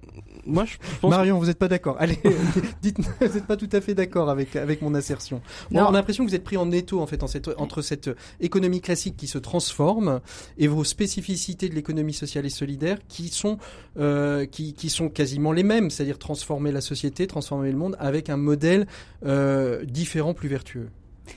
[0.45, 1.95] moi, je pense Marion, vous n'êtes pas d'accord.
[1.99, 2.17] Allez,
[2.81, 5.41] dites, vous n'êtes pas tout à fait d'accord avec avec mon assertion.
[5.71, 7.23] on a l'impression que vous êtes pris en étau en fait
[7.57, 8.09] entre cette
[8.39, 10.21] économie classique qui se transforme
[10.57, 13.57] et vos spécificités de l'économie sociale et solidaire qui sont
[13.99, 18.29] euh, qui, qui sont quasiment les mêmes, c'est-à-dire transformer la société, transformer le monde avec
[18.29, 18.87] un modèle
[19.25, 20.89] euh, différent, plus vertueux.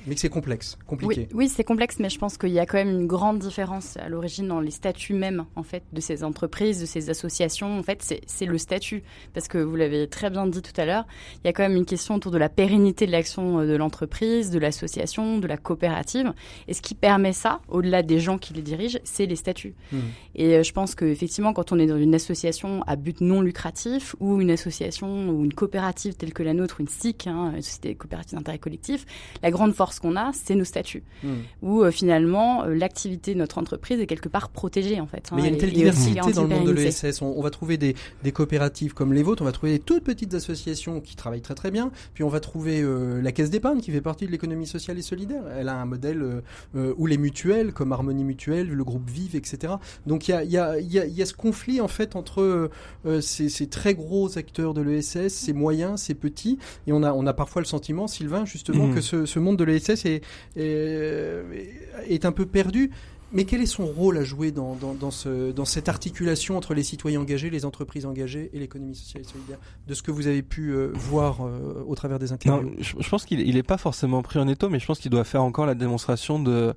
[0.07, 1.29] Mais que c'est complexe, compliqué.
[1.33, 4.09] Oui, c'est complexe, mais je pense qu'il y a quand même une grande différence à
[4.09, 7.79] l'origine dans les statuts même, en fait, de ces entreprises, de ces associations.
[7.79, 9.03] En fait, c'est le statut.
[9.35, 11.07] Parce que vous l'avez très bien dit tout à l'heure,
[11.43, 13.77] il y a quand même une question autour de la pérennité de l'action euh, de
[13.77, 16.33] l'entreprise, de l'association, de la coopérative.
[16.69, 19.75] Et ce qui permet ça, au-delà des gens qui les dirigent, c'est les statuts.
[19.93, 19.99] Mmh.
[20.35, 24.17] Et euh, je pense qu'effectivement, quand on est dans une association à but non lucratif,
[24.21, 27.95] ou une association ou une coopérative telle que la nôtre, une SIC, hein, une société
[27.95, 29.07] coopérative d'intérêt collectif,
[29.43, 31.29] la grande force qu'on a, c'est nos statuts, hmm.
[31.61, 35.29] où euh, finalement euh, l'activité de notre entreprise est quelque part protégée en fait.
[35.33, 37.21] Hein, Mais il y a une telle diversité dans le monde de l'ESS.
[37.21, 37.97] On, va trouver des,
[38.33, 41.73] coopératives comme les vôtres, on va trouver des toutes petites associations qui travaillent très très
[41.73, 44.99] bien, puis on va trouver euh, la Caisse d'épargne qui fait partie de l'économie sociale
[44.99, 45.43] et solidaire.
[45.59, 46.43] Elle a un modèle
[46.75, 49.75] où les mutuelles, comme Harmonie Mutuelle, le groupe Vive, etc.
[50.07, 52.71] Donc il y a, y, a, y, a, y a, ce conflit en fait entre
[53.21, 57.27] ces, ces, très gros acteurs de l'ESS, ces moyens, ces petits, et on a, on
[57.27, 58.95] a parfois le sentiment, Sylvain, justement, mmh.
[58.95, 60.23] que ce, ce monde de l'ESS est,
[60.57, 62.91] est, un peu perdu.
[63.35, 66.83] Mais quel est son rôle à jouer dans, dans, ce, dans cette articulation entre les
[66.83, 69.59] citoyens engagés, les entreprises engagées et l'économie sociale et solidaire?
[69.89, 73.09] De ce que vous avez pu euh, voir euh, au travers des interviews je, je,
[73.09, 75.65] pense qu'il n'est pas forcément pris en étau, mais je pense qu'il doit faire encore
[75.65, 76.75] la démonstration de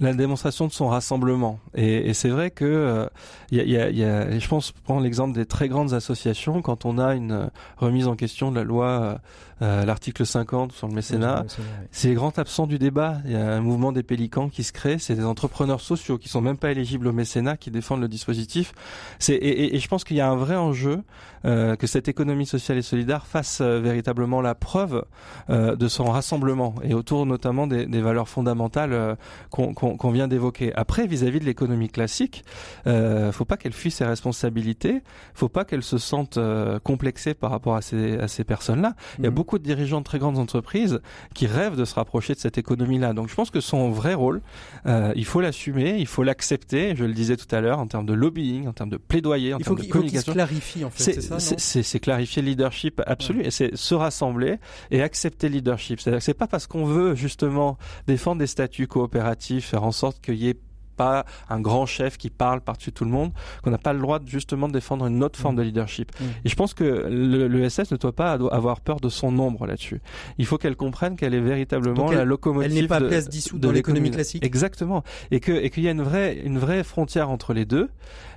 [0.00, 1.58] la démonstration de son rassemblement.
[1.74, 3.08] Et, et c'est vrai que
[3.50, 6.84] il euh, y, a, y, a, je pense prendre l'exemple des très grandes associations quand
[6.84, 7.46] on a une euh,
[7.76, 9.18] remise en question de la loi, euh,
[9.62, 11.44] euh l'article 50 sur le mécénat,
[11.90, 13.18] c'est les grands absents du débat.
[13.24, 16.28] Il y a un mouvement des pélicans qui se crée, c'est des entrepreneurs sociaux qui
[16.28, 18.72] sont même pas éligibles au mécénat qui défendent le dispositif.
[19.18, 21.02] C'est et, et, je pense qu'il y a un vrai enjeu
[21.44, 25.04] euh, que cette économie sociale et solidaire fasse véritablement la preuve
[25.48, 29.16] de son rassemblement et autour notamment des, des valeurs fondamentales
[29.50, 30.72] qu'on qu'on vient d'évoquer.
[30.74, 32.44] Après, vis-à-vis de l'économie classique,
[32.86, 35.02] euh, faut pas qu'elle fuit ses responsabilités,
[35.34, 38.94] faut pas qu'elle se sente euh, complexée par rapport à ces, à ces personnes-là.
[39.18, 39.36] Il y a mhm.
[39.36, 41.00] beaucoup de dirigeants de très grandes entreprises
[41.34, 43.12] qui rêvent de se rapprocher de cette économie-là.
[43.12, 44.42] Donc je pense que son vrai rôle,
[44.86, 48.06] euh, il faut l'assumer, il faut l'accepter, je le disais tout à l'heure, en termes
[48.06, 50.32] de lobbying, en termes de plaidoyer, en termes de communication.
[50.32, 51.20] Il faut clarifie en fait,
[51.58, 54.56] C'est clarifier le leadership absolu et c'est se rassembler
[54.90, 56.00] et accepter le leadership.
[56.00, 60.20] C'est-à-dire que c'est pas parce qu'on veut justement défendre des statuts coopératifs faire en sorte
[60.20, 60.58] qu'il y ait
[60.98, 63.32] pas un grand chef qui parle par-dessus tout le monde,
[63.62, 66.12] qu'on n'a pas le droit justement de défendre une autre forme de leadership.
[66.44, 70.00] Et je pense que l'ESS ne doit pas avoir peur de son nombre là-dessus.
[70.38, 72.70] Il faut qu'elle comprenne qu'elle est véritablement la locomotive.
[72.70, 74.44] Elle n'est pas place dissoute dans l'économie classique.
[74.44, 75.04] Exactement.
[75.30, 77.88] Et que et qu'il y a une vraie une vraie frontière entre les deux,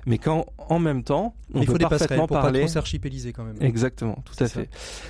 [0.06, 2.68] mais qu'en en même temps, on il faut peut parfaitement pour parler.
[2.68, 3.56] S'archipéliser quand même.
[3.60, 4.68] Exactement, tout à fait.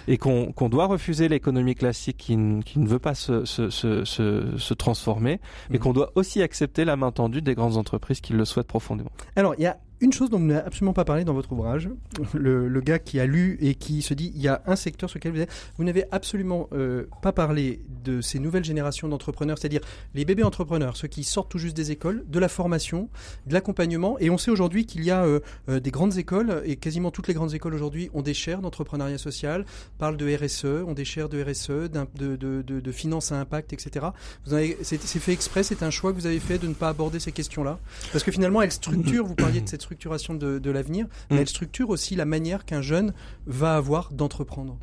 [0.09, 4.05] Et qu'on qu'on doit refuser l'économie classique qui, qui, ne veut pas se, se, se,
[4.05, 5.41] se transformer,
[5.71, 5.81] mais mmh.
[5.81, 9.11] qu'on doit aussi accepter la main tendue des grandes entreprises qui le souhaitent profondément.
[10.03, 11.89] Une chose dont vous n'avez absolument pas parlé dans votre ouvrage,
[12.35, 15.19] le, gars qui a lu et qui se dit il y a un secteur sur
[15.19, 19.81] lequel vous êtes, vous n'avez absolument euh, pas parlé de ces nouvelles générations d'entrepreneurs, c'est-à-dire
[20.15, 23.09] les bébés entrepreneurs, ceux qui sortent tout juste des écoles, de la formation,
[23.47, 24.19] de l'accompagnement.
[24.19, 25.39] Et on sait aujourd'hui qu'il y a euh,
[25.69, 29.19] euh, des grandes écoles, et quasiment toutes les grandes écoles aujourd'hui ont des chaires d'entrepreneuriat
[29.19, 29.65] social,
[29.99, 34.07] parlent de RSE, ont des chaires de RSE, de, de, finances à impact, etc.
[34.83, 37.31] C'est, fait exprès, c'est un choix que vous avez fait de ne pas aborder ces
[37.31, 37.79] questions-là?
[38.11, 41.37] Parce que finalement, elles structurent, vous parliez de cette structure structuration de, de l'avenir, mais
[41.37, 41.41] mm.
[41.41, 43.13] elle structure aussi la manière qu'un jeune
[43.47, 44.79] va avoir d'entreprendre.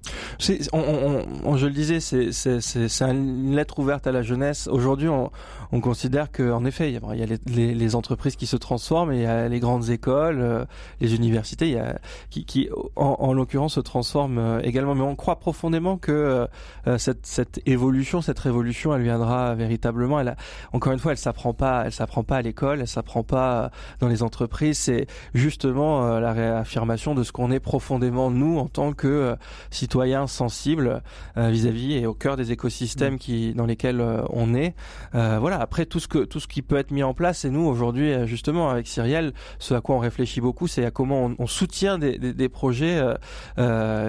[0.72, 4.68] On, on, je le disais, c'est une lettre ouverte à la jeunesse.
[4.68, 5.32] Aujourd'hui, on,
[5.72, 8.56] on, considère qu'en effet, il y a, il y a les, les, entreprises qui se
[8.56, 10.66] transforment, et il y a les grandes écoles, euh,
[11.02, 12.00] les universités, il y a,
[12.30, 14.96] qui, qui en, en l'occurrence, se transforment euh, également.
[14.96, 16.48] Mais on croit profondément que
[16.88, 20.20] euh, cette, cette évolution, cette révolution, elle viendra véritablement.
[20.20, 20.36] Elle a,
[20.74, 24.08] encore une fois, elle s'apprend pas, elle s'apprend pas à l'école, elle s'apprend pas dans
[24.08, 24.78] les entreprises.
[25.00, 29.36] C'est justement euh, la réaffirmation de ce qu'on est profondément nous en tant que euh,
[29.70, 31.02] citoyens sensibles
[31.38, 33.20] euh, vis-à-vis et au cœur des écosystèmes mm.
[33.20, 34.74] qui dans lesquels on est.
[35.14, 35.60] voilà.
[35.60, 38.14] Après tout ce que tout ce qui peut être mis en place, et nous aujourd'hui
[38.26, 42.18] justement avec Cyrielle, ce à quoi on réfléchit beaucoup, c'est à comment on, soutient des,
[42.18, 43.02] des, des projets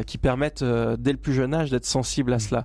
[0.06, 2.40] qui permettent dès le plus jeune âge d'être sensible à mm.
[2.40, 2.64] cela.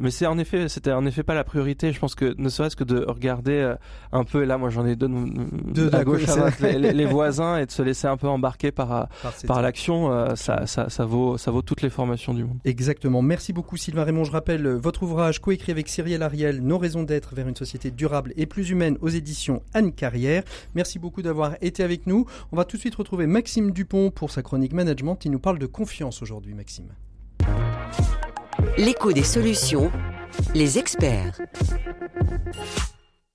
[0.00, 1.92] mais c'est en effet c'était en effet pas la priorité.
[1.92, 3.74] Je pense que ne serait-ce que de regarder
[4.12, 7.06] un peu, et là moi j'en ai deux, de, à gauche à droite, les, les
[7.16, 9.08] voisins et de se laisser un peu embarquer par,
[9.46, 12.58] par, l'action, euh, ça, ça, ça, vaut, ça vaut toutes les formations du monde.
[12.64, 13.22] Exactement.
[13.22, 14.24] Merci beaucoup Sylvain Raymond.
[14.24, 17.90] Je rappelle euh, votre ouvrage coécrit avec Cyrielle Ariel, Nos raisons d'être vers une société
[17.90, 20.42] durable et plus humaine aux éditions Anne Carrière.
[20.74, 22.26] Merci beaucoup d'avoir été avec nous.
[22.52, 25.24] On va tout de suite retrouver Maxime Dupont pour sa chronique management.
[25.24, 26.88] Il nous parle de confiance aujourd'hui, Maxime.
[28.78, 29.90] L'écho des solutions,
[30.54, 31.38] les experts.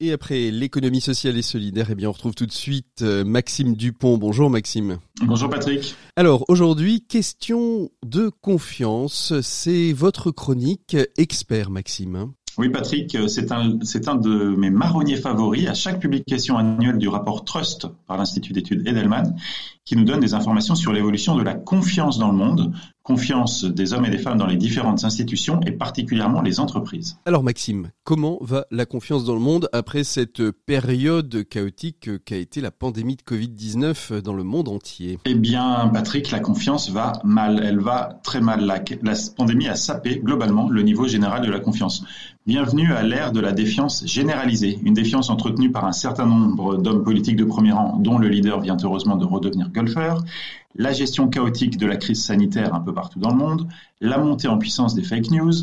[0.03, 3.75] Et après l'économie sociale et solidaire, eh bien, on retrouve tout de suite euh, Maxime
[3.75, 4.17] Dupont.
[4.17, 4.97] Bonjour Maxime.
[5.21, 5.95] Bonjour Patrick.
[6.15, 9.39] Alors aujourd'hui, question de confiance.
[9.41, 12.31] C'est votre chronique expert Maxime.
[12.57, 16.97] Oui, Patrick, euh, c'est un, c'est un de mes marronniers favoris à chaque publication annuelle
[16.97, 19.35] du rapport Trust par l'Institut d'études Edelman,
[19.85, 22.73] qui nous donne des informations sur l'évolution de la confiance dans le monde,
[23.03, 27.17] confiance des hommes et des femmes dans les différentes institutions et particulièrement les entreprises.
[27.25, 32.61] Alors Maxime, comment va la confiance dans le monde après cette période chaotique qu'a été
[32.61, 35.17] la pandémie de Covid-19 dans le monde entier?
[35.25, 38.63] Eh bien Patrick, la confiance va mal, elle va très mal.
[38.65, 42.05] La, la pandémie a sapé globalement le niveau général de la confiance.
[42.47, 47.03] Bienvenue à l'ère de la défiance généralisée, une défiance entretenue par un certain nombre d'hommes
[47.03, 50.23] politiques de premier rang, dont le leader vient heureusement de redevenir golfeur,
[50.75, 53.67] la gestion chaotique de la crise sanitaire un peu partout dans le monde,
[53.99, 55.53] la montée en puissance des fake news,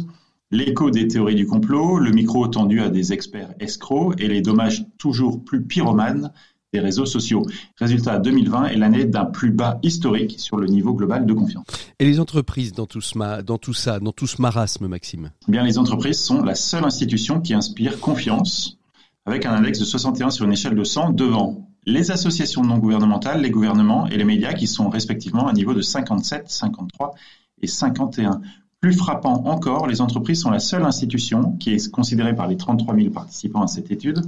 [0.50, 4.86] l'écho des théories du complot, le micro tendu à des experts escrocs et les dommages
[4.98, 6.32] toujours plus pyromanes
[6.72, 7.42] des réseaux sociaux.
[7.76, 11.64] Résultat, 2020 est l'année d'un plus bas historique sur le niveau global de confiance.
[11.98, 15.30] Et les entreprises dans tout, ce, dans tout ça, dans tout ce marasme, Maxime?
[15.48, 18.78] Eh Bien, les entreprises sont la seule institution qui inspire confiance,
[19.24, 23.40] avec un index de 61 sur une échelle de 100 devant les associations non gouvernementales,
[23.40, 27.14] les gouvernements et les médias qui sont respectivement à niveau de 57, 53
[27.62, 28.42] et 51.
[28.80, 32.94] Plus frappant encore, les entreprises sont la seule institution qui est considérée par les 33
[32.94, 34.20] 000 participants à cette étude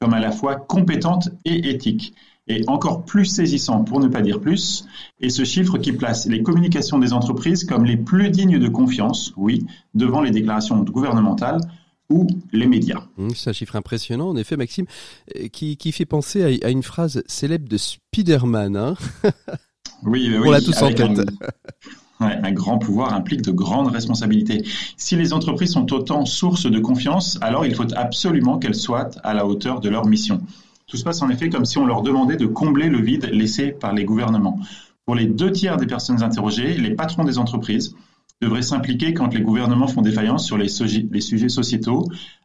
[0.00, 2.14] comme à la fois compétente et éthique.
[2.48, 4.84] Et encore plus saisissant, pour ne pas dire plus,
[5.20, 9.32] est ce chiffre qui place les communications des entreprises comme les plus dignes de confiance,
[9.36, 11.60] oui, devant les déclarations gouvernementales
[12.12, 13.02] ou les médias.
[13.16, 14.84] Mmh, c'est un chiffre impressionnant, en effet, Maxime,
[15.36, 18.76] euh, qui, fait penser à, une phrase célèbre de Spider-Man.
[18.76, 18.94] Hein
[20.04, 21.20] oui, oui, On l'a tous en tête.
[22.20, 24.62] un grand pouvoir implique de grandes responsabilités.
[24.96, 29.32] Si les entreprises sont autant source de confiance, alors il faut absolument qu'elles soient à
[29.34, 30.40] la hauteur de leur mission.
[30.86, 33.68] Tout se passe en effet comme si on leur demandait de combler le vide laissé
[33.68, 34.60] par les gouvernements.
[35.06, 37.96] Pour les deux tiers des personnes interrogées, les patrons des entreprises
[38.42, 42.04] devraient s'impliquer quand les gouvernements font défaillance sur les, sujets sociétaux,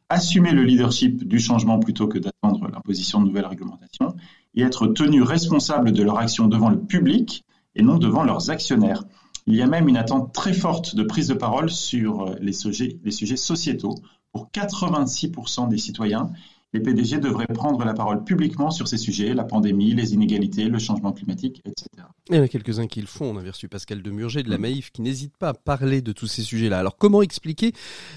[0.10, 4.16] assumer le leadership du changement plutôt que d'attendre l'imposition de nouvelles réglementations,
[4.54, 7.43] et être tenus responsables de leur action devant le public
[7.76, 9.04] et non devant leurs actionnaires.
[9.48, 12.54] Il y a même une attente très forte de prise de parole sur euh, les
[12.54, 13.95] sujets sociétaux
[14.32, 16.30] pour 86% des citoyens.
[16.74, 20.80] Les PDG devraient prendre la parole publiquement sur ces sujets, la pandémie, les inégalités, le
[20.80, 21.88] changement climatique, etc.
[22.30, 23.34] Il y en a quelques-uns qui le font.
[23.34, 26.28] On avait reçu Pascal Demurger de la Maïf qui n'hésite pas à parler de tous
[26.28, 26.80] ces sujets-là.
[26.80, 27.74] Alors comment expliquer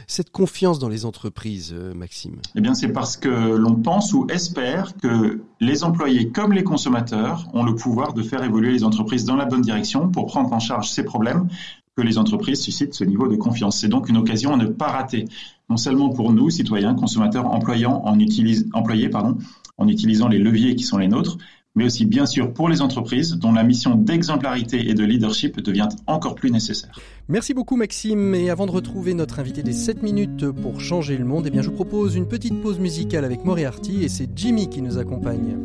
[0.08, 2.40] cette confiance dans les entreprises, euh, Maxime?
[2.56, 7.48] Eh bien c'est parce que l'on pense ou espère que les employés comme les consommateurs
[7.52, 10.58] ont le pouvoir de faire évoluer les entreprises dans la bonne direction pour prendre en
[10.58, 11.48] charge ces problèmes
[12.00, 13.78] que les entreprises suscitent ce niveau de confiance.
[13.78, 15.26] C'est donc une occasion à ne pas rater,
[15.68, 18.02] non seulement pour nous, citoyens, consommateurs, employants,
[18.72, 19.36] employés, pardon,
[19.76, 21.36] en utilisant les leviers qui sont les nôtres,
[21.74, 25.88] mais aussi bien sûr pour les entreprises dont la mission d'exemplarité et de leadership devient
[26.06, 26.98] encore plus nécessaire.
[27.28, 31.26] Merci beaucoup Maxime et avant de retrouver notre invité des 7 minutes pour changer le
[31.26, 34.68] monde, eh bien je vous propose une petite pause musicale avec Moriarty et c'est Jimmy
[34.68, 35.58] qui nous accompagne.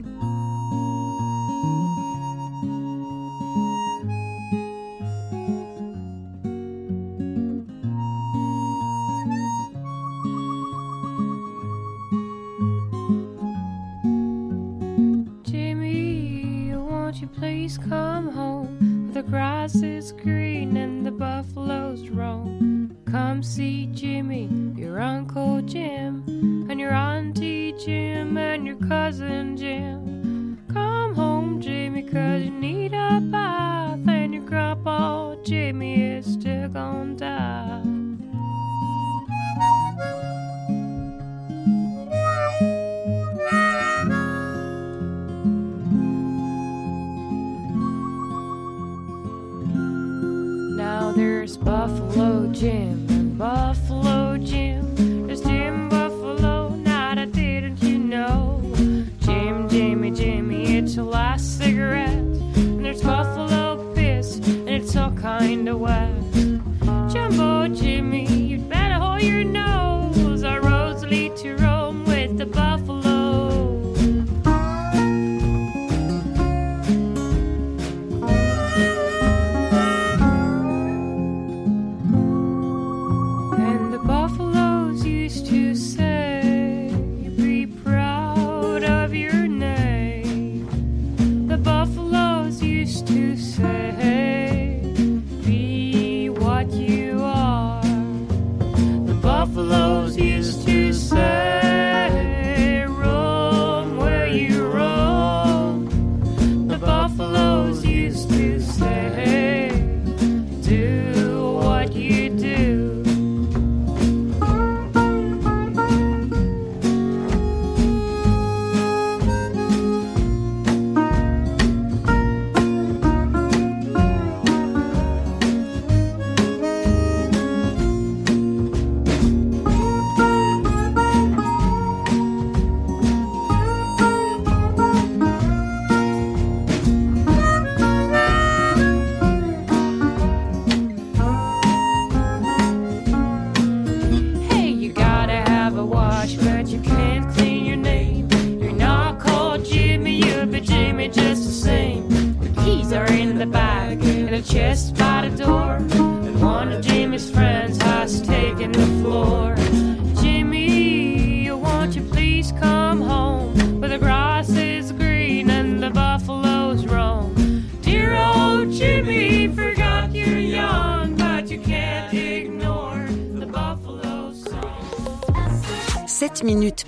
[51.45, 54.74] There's Buffalo Jim and Buffalo Jim.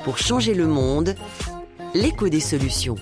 [0.03, 1.15] Pour changer le monde,
[1.93, 2.95] l'écho des solutions.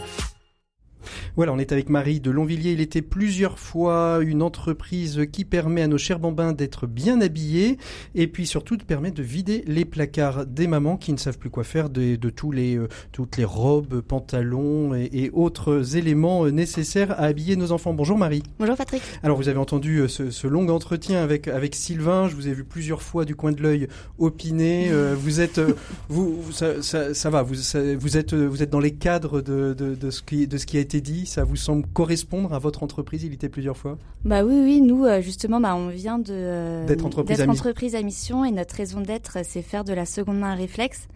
[1.38, 2.72] Voilà, on est avec Marie de Longvilliers.
[2.72, 7.78] Il était plusieurs fois une entreprise qui permet à nos chers bambins d'être bien habillés
[8.14, 11.66] et puis surtout permet de vider les placards des mamans qui ne savent plus quoi
[11.66, 17.26] faire de, tous les, euh, toutes les robes, pantalons et, autres éléments euh, nécessaires à
[17.26, 17.94] habiller nos enfants.
[17.94, 18.44] Bonjour Marie.
[18.58, 19.02] Bonjour Patrick.
[19.22, 22.30] Alors vous avez entendu euh, ce, long entretien avec, avec Sylvain.
[22.30, 24.90] Je vous ai vu plusieurs fois du coin de l'œil opiner.
[25.16, 25.60] vous êtes,
[26.08, 27.56] vous, ça, va, vous,
[28.00, 30.80] vous, êtes, vous êtes dans les cadres de, de, ce qui, de ce qui a
[30.80, 34.60] été dit ça vous semble correspondre à votre entreprise Il était plusieurs fois Bah oui,
[34.64, 34.82] oui.
[34.82, 38.76] Nous, euh, justement, bah, on vient de euh, d'être entreprise, entreprise, à mission et notre
[38.76, 41.08] raison d'être, c'est faire de la seconde main réflexe.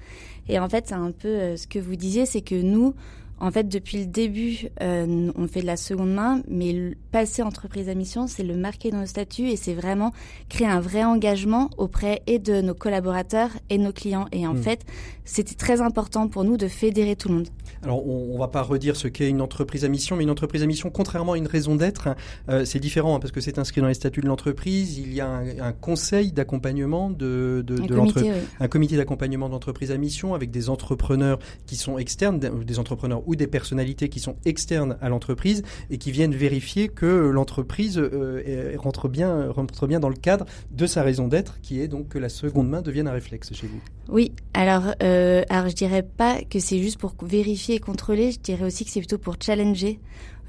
[0.48, 2.94] Et en fait, c'est un peu euh, ce que vous disiez, c'est que nous,
[3.40, 7.90] En fait, depuis le début, euh, on fait de la seconde main, mais passer entreprise
[7.90, 10.12] à mission, c'est le marquer dans le statut et c'est vraiment
[10.50, 14.28] créer un vrai engagement auprès et de nos collaborateurs et nos clients.
[14.32, 14.62] Et en hmm.
[14.62, 14.86] fait,
[15.24, 17.48] c'était très important pour nous de fédérer tout le monde.
[17.84, 20.64] Alors, on, ne va pas redire ce qu'est une entreprise à mission, mais une entreprise
[20.64, 22.10] à mission, contrairement à une raison d'être,
[22.50, 24.98] euh, c'est différent hein, parce que c'est inscrit dans les statuts de l'entreprise.
[24.98, 30.34] Il y a un, conseil d'accompagnement de, de, l'entreprise, un comité d'accompagnement d'entreprise à mission
[30.34, 35.10] avec des entrepreneurs qui sont externes, des entrepreneurs ou des personnalités qui sont externes à
[35.10, 35.62] l'entreprise
[35.92, 40.88] et qui viennent vérifier que l'entreprise euh, rentre bien, rentre bien dans le cadre de
[40.88, 43.80] sa raison d'être, qui est donc que la seconde main devienne un réflexe chez vous.
[44.10, 48.40] Oui, alors, euh, alors je dirais pas que c'est juste pour vérifier et contrôler, je
[48.40, 50.00] dirais aussi que c'est plutôt pour challenger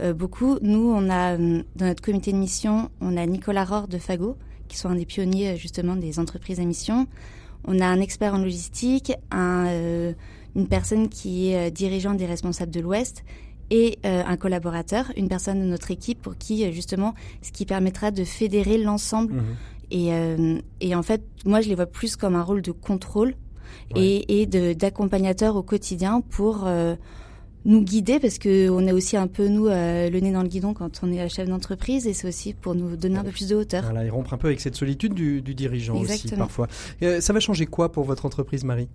[0.00, 0.58] euh, beaucoup.
[0.62, 4.78] Nous, on a dans notre comité de mission, on a Nicolas Rohr de Fago, qui
[4.78, 7.06] sont un des pionniers justement des entreprises à mission.
[7.66, 10.14] On a un expert en logistique, un
[10.56, 13.24] une personne qui est euh, dirigeante des responsables de l'Ouest
[13.70, 17.66] et euh, un collaborateur, une personne de notre équipe pour qui euh, justement ce qui
[17.66, 19.34] permettra de fédérer l'ensemble.
[19.34, 19.44] Mhm.
[19.92, 20.12] Et,
[20.80, 23.34] et, en fait, moi je les vois plus comme un rôle de contrôle
[23.96, 26.68] et, et d'accompagnateur au quotidien pour
[27.64, 30.74] nous guider parce que on est aussi un peu nous le nez dans le guidon
[30.74, 33.56] quand on est chef d'entreprise et c'est aussi pour nous donner un peu plus de
[33.56, 33.82] hauteur.
[33.82, 36.68] Voilà, et rompre un peu avec cette solitude du, du dirigeant aussi parfois.
[37.00, 38.88] ça va changer quoi pour votre entreprise, Marie?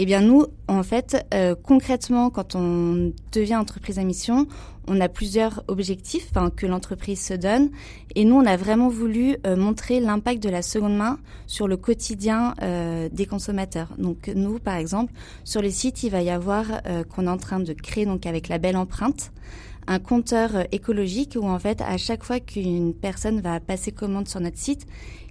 [0.00, 4.46] Eh bien nous, en fait, euh, concrètement, quand on devient entreprise à mission,
[4.86, 7.70] on a plusieurs objectifs que l'entreprise se donne.
[8.14, 11.18] Et nous, on a vraiment voulu euh, montrer l'impact de la seconde main
[11.48, 13.88] sur le quotidien euh, des consommateurs.
[13.98, 17.58] Donc nous, par exemple, sur les sites, il va y avoir qu'on est en train
[17.58, 19.32] de créer, avec la belle empreinte,
[19.88, 24.38] un compteur écologique où en fait, à chaque fois qu'une personne va passer commande sur
[24.38, 24.86] notre site,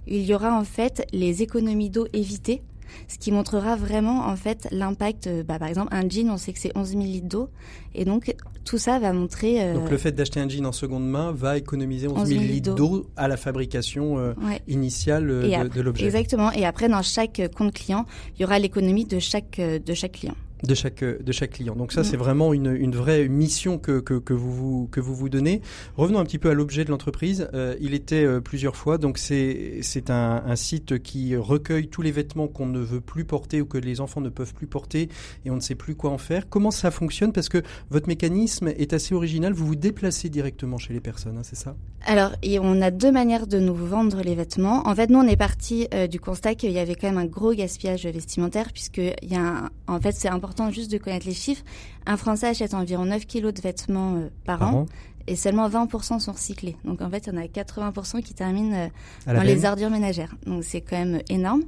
[0.06, 2.60] il y aura en fait les économies d'eau évitées
[3.08, 5.26] ce qui montrera vraiment en fait l'impact.
[5.26, 7.50] Euh, bah, par exemple, un jean, on sait que c'est 11 000 litres d'eau,
[7.94, 8.34] et donc
[8.64, 9.62] tout ça va montrer.
[9.62, 12.74] Euh, donc le fait d'acheter un jean en seconde main va économiser 11 000 litres
[12.74, 14.34] d'eau à la fabrication euh,
[14.66, 16.06] initiale de, l'objet.
[16.06, 16.52] Exactement.
[16.52, 20.34] Et après, dans chaque compte client, il y aura l'économie de chaque de chaque client
[20.62, 21.76] de chaque de chaque client.
[21.76, 25.14] Donc ça, c'est vraiment une, une vraie mission que, que, que, vous, vous que vous
[25.14, 25.60] vous donnez.
[25.96, 27.48] Revenons un petit peu à l'objet de l'entreprise.
[27.54, 28.98] Euh, il était euh, plusieurs fois.
[28.98, 33.24] Donc c'est c'est un, un, site qui recueille tous les vêtements qu'on ne veut plus
[33.24, 35.08] porter ou que les enfants ne peuvent plus porter
[35.44, 36.48] et on ne sait plus quoi en faire.
[36.48, 37.32] Comment ça fonctionne?
[37.32, 39.52] Parce que votre mécanisme est assez original.
[39.52, 41.76] Vous vous déplacez directement chez les personnes, hein, c'est ça?
[42.06, 44.86] Alors, et on a deux manières de nous vendre les vêtements.
[44.86, 47.26] En fait, nous, on est parti euh, du constat qu'il y avait quand même un
[47.26, 50.98] gros gaspillage vestimentaire puisque il y a un, en fait c'est important important juste de
[50.98, 51.62] connaître les chiffres.
[52.06, 54.86] Un Français achète environ 9 kilos de vêtements euh, par, an,
[55.26, 56.76] et seulement 20% sont recyclés.
[56.84, 60.34] Donc en fait, il y en a 80% qui terminent euh, dans les ordures ménagères.
[60.46, 61.62] Donc c'est quand même énorme.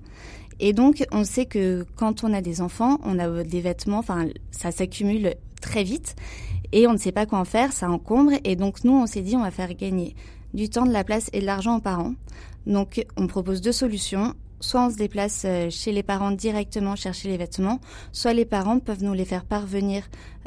[0.60, 3.98] Et donc on sait que quand on a des enfants, on a euh, des vêtements,
[3.98, 6.16] enfin ça s'accumule très vite
[6.72, 8.32] et on ne sait pas quoi en faire, ça encombre.
[8.44, 10.14] Et donc nous, on s'est dit on va faire gagner
[10.54, 12.14] du temps, de la place et de l'argent aux parents.
[12.66, 17.28] Donc on propose deux solutions soit on se déplace euh, chez les parents directement chercher
[17.28, 17.80] les vêtements,
[18.12, 20.04] soit les parents peuvent nous les faire parvenir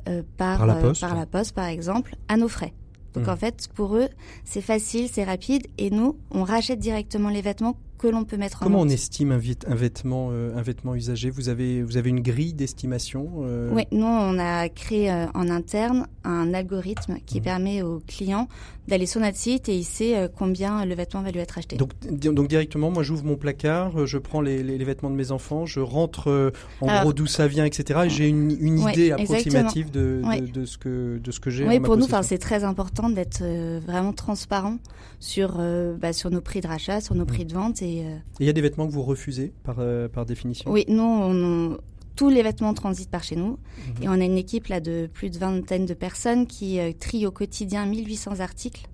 [0.07, 2.74] euh, par, par, la euh, par, la poste, par exemple, à nos frais.
[3.14, 3.30] Donc mmh.
[3.30, 4.09] en fait, pour eux,
[4.43, 8.62] c'est facile, c'est rapide, et nous, on rachète directement les vêtements que l'on peut mettre
[8.62, 11.30] en Comment on estime un, un vêtement, un vêtement usagé?
[11.30, 13.30] Vous avez, vous avez une grille d'estimation
[13.72, 17.43] Oui, nous, on a créé en interne un algorithme qui mmh.
[17.43, 18.47] permet aux clients
[18.88, 21.78] d'aller sur notre site et il sait euh, combien le vêtement va lui être acheté.
[21.78, 25.32] Donc, donc directement, moi j'ouvre mon placard, euh, je prends les, les, vêtements de mes
[25.32, 26.51] enfants, je rentre euh,
[26.82, 28.01] en gros d'où ça vient, etc.
[28.06, 31.66] Et j'ai une, une idée approximative de, de, ce que, de ce que j'ai.
[31.66, 33.43] Oui, pour nous, c'est très important d'être
[33.86, 34.78] vraiment transparent
[35.20, 35.60] sur,
[35.99, 37.28] bah, sur nos prix de rachat, sur nos mmh.
[37.28, 37.82] prix de vente.
[37.82, 37.93] Et
[38.39, 39.78] il y a des vêtements que vous refusez par,
[40.12, 40.72] par définition?
[40.72, 41.78] Oui, nous, on,
[42.16, 43.58] tous les vêtements transitent par chez nous.
[43.98, 44.04] Mhm.
[44.04, 47.26] Et on a une équipe là de plus de vingtaine de personnes qui euh, trient
[47.26, 48.88] au quotidien 1800 articles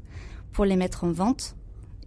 [0.52, 1.56] pour les mettre en vente.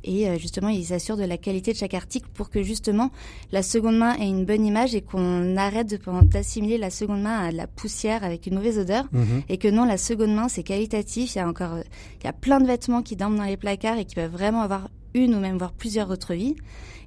[0.04, 3.12] Et euh, justement, ils s'assurent de la qualité de chaque article pour que justement
[3.52, 7.52] la seconde main ait une bonne image et qu'on arrête d'assimiler la seconde main à
[7.52, 9.04] de la poussière avec une mauvaise odeur.
[9.12, 9.42] Mhm.
[9.48, 11.36] Et que non, la seconde main, c'est qualitatif.
[11.36, 11.78] Il y a encore,
[12.20, 14.62] il y a plein de vêtements qui dorment dans les placards et qui peuvent vraiment
[14.62, 16.56] avoir une ou même voir plusieurs autres vies.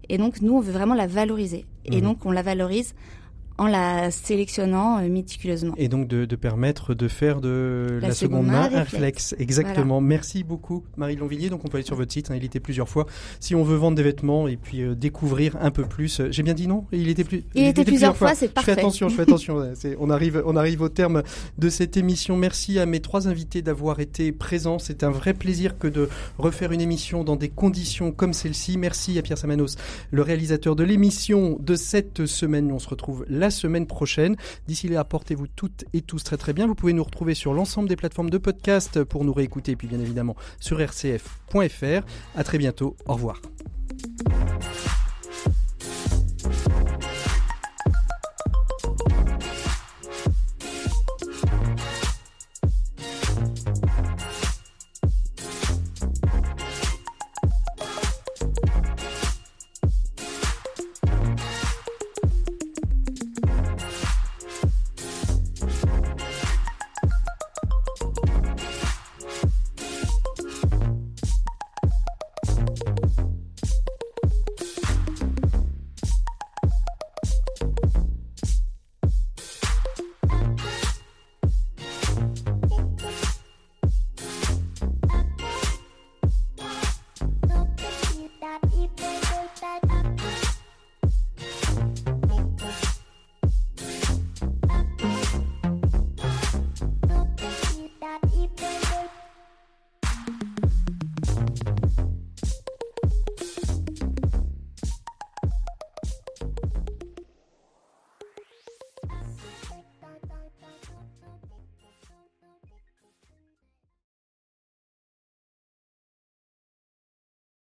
[0.10, 1.66] Et donc, nous, on veut vraiment la valoriser.
[1.86, 2.02] Et mhm.
[2.02, 2.94] donc, on la valorise
[3.58, 5.74] en la sélectionnant euh, méticuleusement.
[5.78, 9.36] Et donc de, de, permettre de faire de la, seconde, main un réflexe.
[9.40, 10.02] Exactement.
[10.02, 11.50] Merci beaucoup Marie Longvilliers.
[11.50, 13.06] Donc on peut aller sur votre site, hein, il était plusieurs fois.
[13.40, 16.44] Si on veut vendre des vêtements et puis euh, découvrir un peu plus, euh, j'ai
[16.44, 16.86] bien dit non?
[16.92, 17.44] Il était plus.
[17.56, 18.72] Il, était, plusieurs, fois, c'est parfait.
[18.72, 19.64] Je fais attention, je fais attention.
[20.00, 21.24] on arrive, on arrive au terme
[21.58, 22.36] de cette émission.
[22.36, 24.80] Merci à mes trois invités d'avoir été présents.
[24.80, 28.78] C'est un vrai plaisir que de refaire une émission dans des conditions comme celle-ci.
[28.78, 29.78] Merci à Pierre Samanos,
[30.12, 32.72] le réalisateur de l'émission de cette semaine.
[32.72, 34.36] On se retrouve la la semaine prochaine.
[34.68, 36.66] D'ici là, portez-vous toutes et tous très très bien.
[36.66, 39.88] Vous pouvez nous retrouver sur l'ensemble des plateformes de podcast pour nous réécouter, et puis
[39.88, 42.06] bien évidemment sur rcf.fr.
[42.36, 42.96] À très bientôt.
[43.06, 43.40] Au revoir.